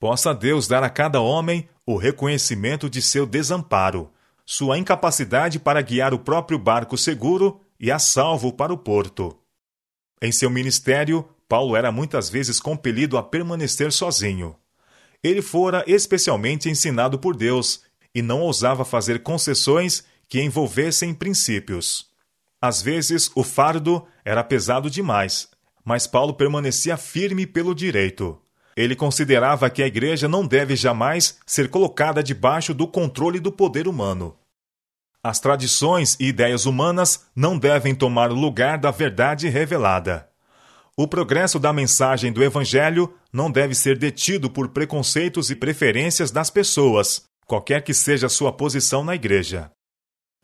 Possa 0.00 0.34
Deus 0.34 0.66
dar 0.66 0.82
a 0.82 0.90
cada 0.90 1.20
homem 1.20 1.68
o 1.86 1.96
reconhecimento 1.96 2.90
de 2.90 3.00
seu 3.00 3.24
desamparo, 3.24 4.10
sua 4.44 4.76
incapacidade 4.76 5.60
para 5.60 5.80
guiar 5.80 6.12
o 6.12 6.18
próprio 6.18 6.58
barco 6.58 6.98
seguro 6.98 7.60
e 7.78 7.92
a 7.92 7.98
salvo 7.98 8.52
para 8.52 8.72
o 8.72 8.78
porto. 8.78 9.38
Em 10.20 10.32
seu 10.32 10.50
ministério, 10.50 11.28
Paulo 11.48 11.76
era 11.76 11.92
muitas 11.92 12.28
vezes 12.28 12.58
compelido 12.58 13.16
a 13.16 13.22
permanecer 13.22 13.92
sozinho. 13.92 14.56
Ele 15.22 15.40
fora 15.40 15.84
especialmente 15.86 16.68
ensinado 16.68 17.18
por 17.18 17.36
Deus 17.36 17.82
e 18.12 18.20
não 18.20 18.40
ousava 18.40 18.84
fazer 18.84 19.22
concessões 19.22 20.04
que 20.28 20.42
envolvessem 20.42 21.14
princípios. 21.14 22.10
Às 22.60 22.82
vezes, 22.82 23.30
o 23.34 23.44
fardo 23.44 24.04
era 24.24 24.42
pesado 24.42 24.90
demais, 24.90 25.48
mas 25.84 26.06
Paulo 26.06 26.34
permanecia 26.34 26.96
firme 26.96 27.46
pelo 27.46 27.74
direito. 27.74 28.40
Ele 28.76 28.94
considerava 28.94 29.70
que 29.70 29.82
a 29.82 29.86
igreja 29.86 30.28
não 30.28 30.46
deve 30.46 30.76
jamais 30.76 31.38
ser 31.46 31.70
colocada 31.70 32.22
debaixo 32.22 32.74
do 32.74 32.86
controle 32.86 33.40
do 33.40 33.50
poder 33.50 33.88
humano. 33.88 34.36
As 35.22 35.40
tradições 35.40 36.16
e 36.20 36.26
ideias 36.26 36.66
humanas 36.66 37.26
não 37.34 37.58
devem 37.58 37.94
tomar 37.94 38.30
lugar 38.30 38.78
da 38.78 38.90
verdade 38.90 39.48
revelada. 39.48 40.28
O 40.96 41.08
progresso 41.08 41.58
da 41.58 41.72
mensagem 41.72 42.32
do 42.32 42.44
Evangelho 42.44 43.12
não 43.32 43.50
deve 43.50 43.74
ser 43.74 43.98
detido 43.98 44.48
por 44.48 44.68
preconceitos 44.68 45.50
e 45.50 45.56
preferências 45.56 46.30
das 46.30 46.48
pessoas, 46.48 47.24
qualquer 47.46 47.82
que 47.82 47.92
seja 47.92 48.28
sua 48.28 48.52
posição 48.52 49.02
na 49.02 49.14
igreja. 49.14 49.70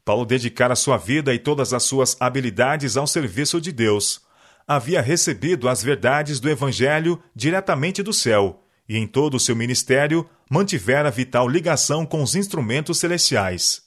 Paulo 0.05 0.27
dedicara 0.27 0.75
sua 0.75 0.97
vida 0.97 1.33
e 1.33 1.39
todas 1.39 1.73
as 1.73 1.85
suas 1.85 2.17
habilidades 2.19 2.97
ao 2.97 3.07
serviço 3.07 3.61
de 3.61 3.71
Deus. 3.71 4.21
Havia 4.67 5.01
recebido 5.01 5.69
as 5.69 5.83
verdades 5.83 6.39
do 6.39 6.49
Evangelho 6.49 7.23
diretamente 7.35 8.03
do 8.03 8.13
céu 8.13 8.65
e, 8.89 8.97
em 8.97 9.07
todo 9.07 9.35
o 9.35 9.41
seu 9.41 9.57
ministério, 9.57 10.29
mantivera 10.51 11.11
vital 11.11 11.49
ligação 11.49 12.07
com 12.07 12.23
os 12.23 12.35
instrumentos 12.35 12.99
celestiais. 12.99 13.83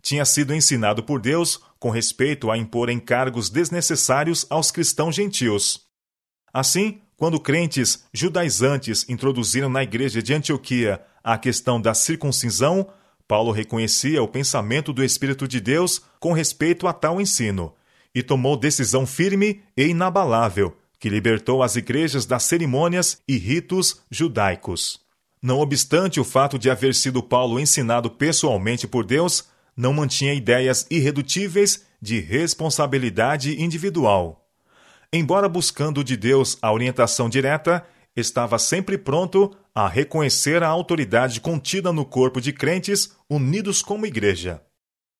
Tinha 0.00 0.24
sido 0.24 0.54
ensinado 0.54 1.02
por 1.02 1.20
Deus 1.20 1.60
com 1.78 1.90
respeito 1.90 2.50
a 2.50 2.58
impor 2.58 2.90
encargos 2.90 3.48
desnecessários 3.50 4.46
aos 4.50 4.70
cristãos 4.70 5.14
gentios. 5.14 5.80
Assim, 6.52 7.00
quando 7.16 7.40
crentes 7.40 8.04
judaizantes 8.12 9.08
introduziram 9.08 9.68
na 9.68 9.82
igreja 9.82 10.22
de 10.22 10.34
Antioquia 10.34 11.00
a 11.22 11.38
questão 11.38 11.80
da 11.80 11.94
circuncisão, 11.94 12.88
Paulo 13.28 13.52
reconhecia 13.52 14.22
o 14.22 14.28
pensamento 14.28 14.92
do 14.92 15.04
Espírito 15.04 15.46
de 15.46 15.60
Deus 15.60 16.02
com 16.18 16.32
respeito 16.32 16.86
a 16.86 16.92
tal 16.92 17.20
ensino 17.20 17.72
e 18.14 18.22
tomou 18.22 18.56
decisão 18.56 19.06
firme 19.06 19.62
e 19.76 19.86
inabalável 19.86 20.76
que 21.02 21.08
libertou 21.08 21.64
as 21.64 21.74
igrejas 21.74 22.24
das 22.24 22.44
cerimônias 22.44 23.20
e 23.26 23.36
ritos 23.36 24.02
judaicos. 24.08 25.00
Não 25.42 25.58
obstante 25.58 26.20
o 26.20 26.24
fato 26.24 26.56
de 26.56 26.70
haver 26.70 26.94
sido 26.94 27.20
Paulo 27.20 27.58
ensinado 27.58 28.08
pessoalmente 28.08 28.86
por 28.86 29.04
Deus, 29.04 29.48
não 29.76 29.92
mantinha 29.92 30.32
ideias 30.32 30.86
irredutíveis 30.88 31.84
de 32.00 32.20
responsabilidade 32.20 33.60
individual. 33.60 34.48
Embora 35.12 35.48
buscando 35.48 36.04
de 36.04 36.16
Deus 36.16 36.56
a 36.62 36.72
orientação 36.72 37.28
direta, 37.28 37.84
estava 38.14 38.56
sempre 38.56 38.96
pronto 38.96 39.56
a 39.74 39.88
reconhecer 39.88 40.62
a 40.62 40.68
autoridade 40.68 41.40
contida 41.40 41.92
no 41.92 42.04
corpo 42.04 42.40
de 42.40 42.52
crentes 42.52 43.10
unidos 43.28 43.82
como 43.82 44.06
igreja. 44.06 44.62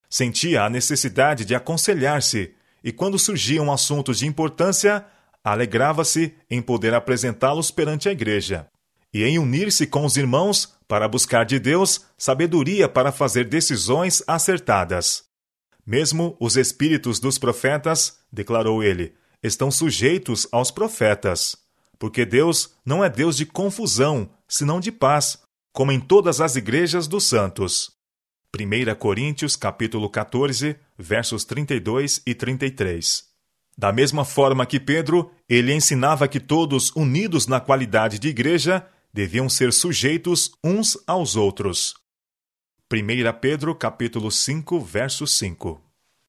Sentia 0.09 0.63
a 0.63 0.69
necessidade 0.69 1.43
de 1.43 1.53
aconselhar-se 1.53 2.53
e, 2.83 2.91
quando 2.91 3.17
surgiam 3.17 3.71
assuntos 3.71 4.19
de 4.19 4.27
importância, 4.27 5.05
alegrava-se 5.43 6.33
em 6.49 6.61
poder 6.61 6.93
apresentá-los 6.93 7.71
perante 7.71 8.09
a 8.09 8.11
igreja 8.11 8.67
e 9.13 9.23
em 9.23 9.37
unir-se 9.37 9.85
com 9.85 10.05
os 10.05 10.17
irmãos 10.17 10.73
para 10.87 11.07
buscar 11.07 11.45
de 11.45 11.59
Deus 11.59 12.01
sabedoria 12.17 12.89
para 12.89 13.11
fazer 13.11 13.47
decisões 13.47 14.23
acertadas. 14.27 15.23
Mesmo 15.85 16.35
os 16.39 16.57
espíritos 16.57 17.19
dos 17.19 17.37
profetas, 17.37 18.19
declarou 18.31 18.81
ele, 18.83 19.13
estão 19.43 19.69
sujeitos 19.69 20.47
aos 20.51 20.71
profetas 20.71 21.63
porque 22.03 22.25
Deus 22.25 22.71
não 22.85 23.01
é 23.01 23.09
Deus 23.09 23.37
de 23.37 23.45
confusão, 23.45 24.29
senão 24.45 24.81
de 24.81 24.91
paz, 24.91 25.37
como 25.71 25.89
em 25.89 26.01
todas 26.01 26.41
as 26.41 26.57
igrejas 26.57 27.07
dos 27.07 27.23
santos. 27.23 27.91
1 28.55 28.95
Coríntios 28.99 29.55
capítulo 29.55 30.07
14, 30.07 30.75
versos 30.95 31.43
32 31.43 32.21
e 32.23 32.35
33. 32.35 33.23
Da 33.75 33.91
mesma 33.91 34.23
forma 34.23 34.63
que 34.63 34.79
Pedro, 34.79 35.31
ele 35.49 35.73
ensinava 35.73 36.27
que 36.27 36.39
todos, 36.39 36.91
unidos 36.95 37.47
na 37.47 37.59
qualidade 37.59 38.19
de 38.19 38.27
igreja, 38.27 38.87
deviam 39.11 39.49
ser 39.49 39.73
sujeitos 39.73 40.51
uns 40.63 40.95
aos 41.07 41.35
outros. 41.35 41.95
1 42.93 43.39
Pedro 43.41 43.73
capítulo 43.73 44.29
5, 44.29 44.79
verso 44.81 45.25
5. 45.25 45.82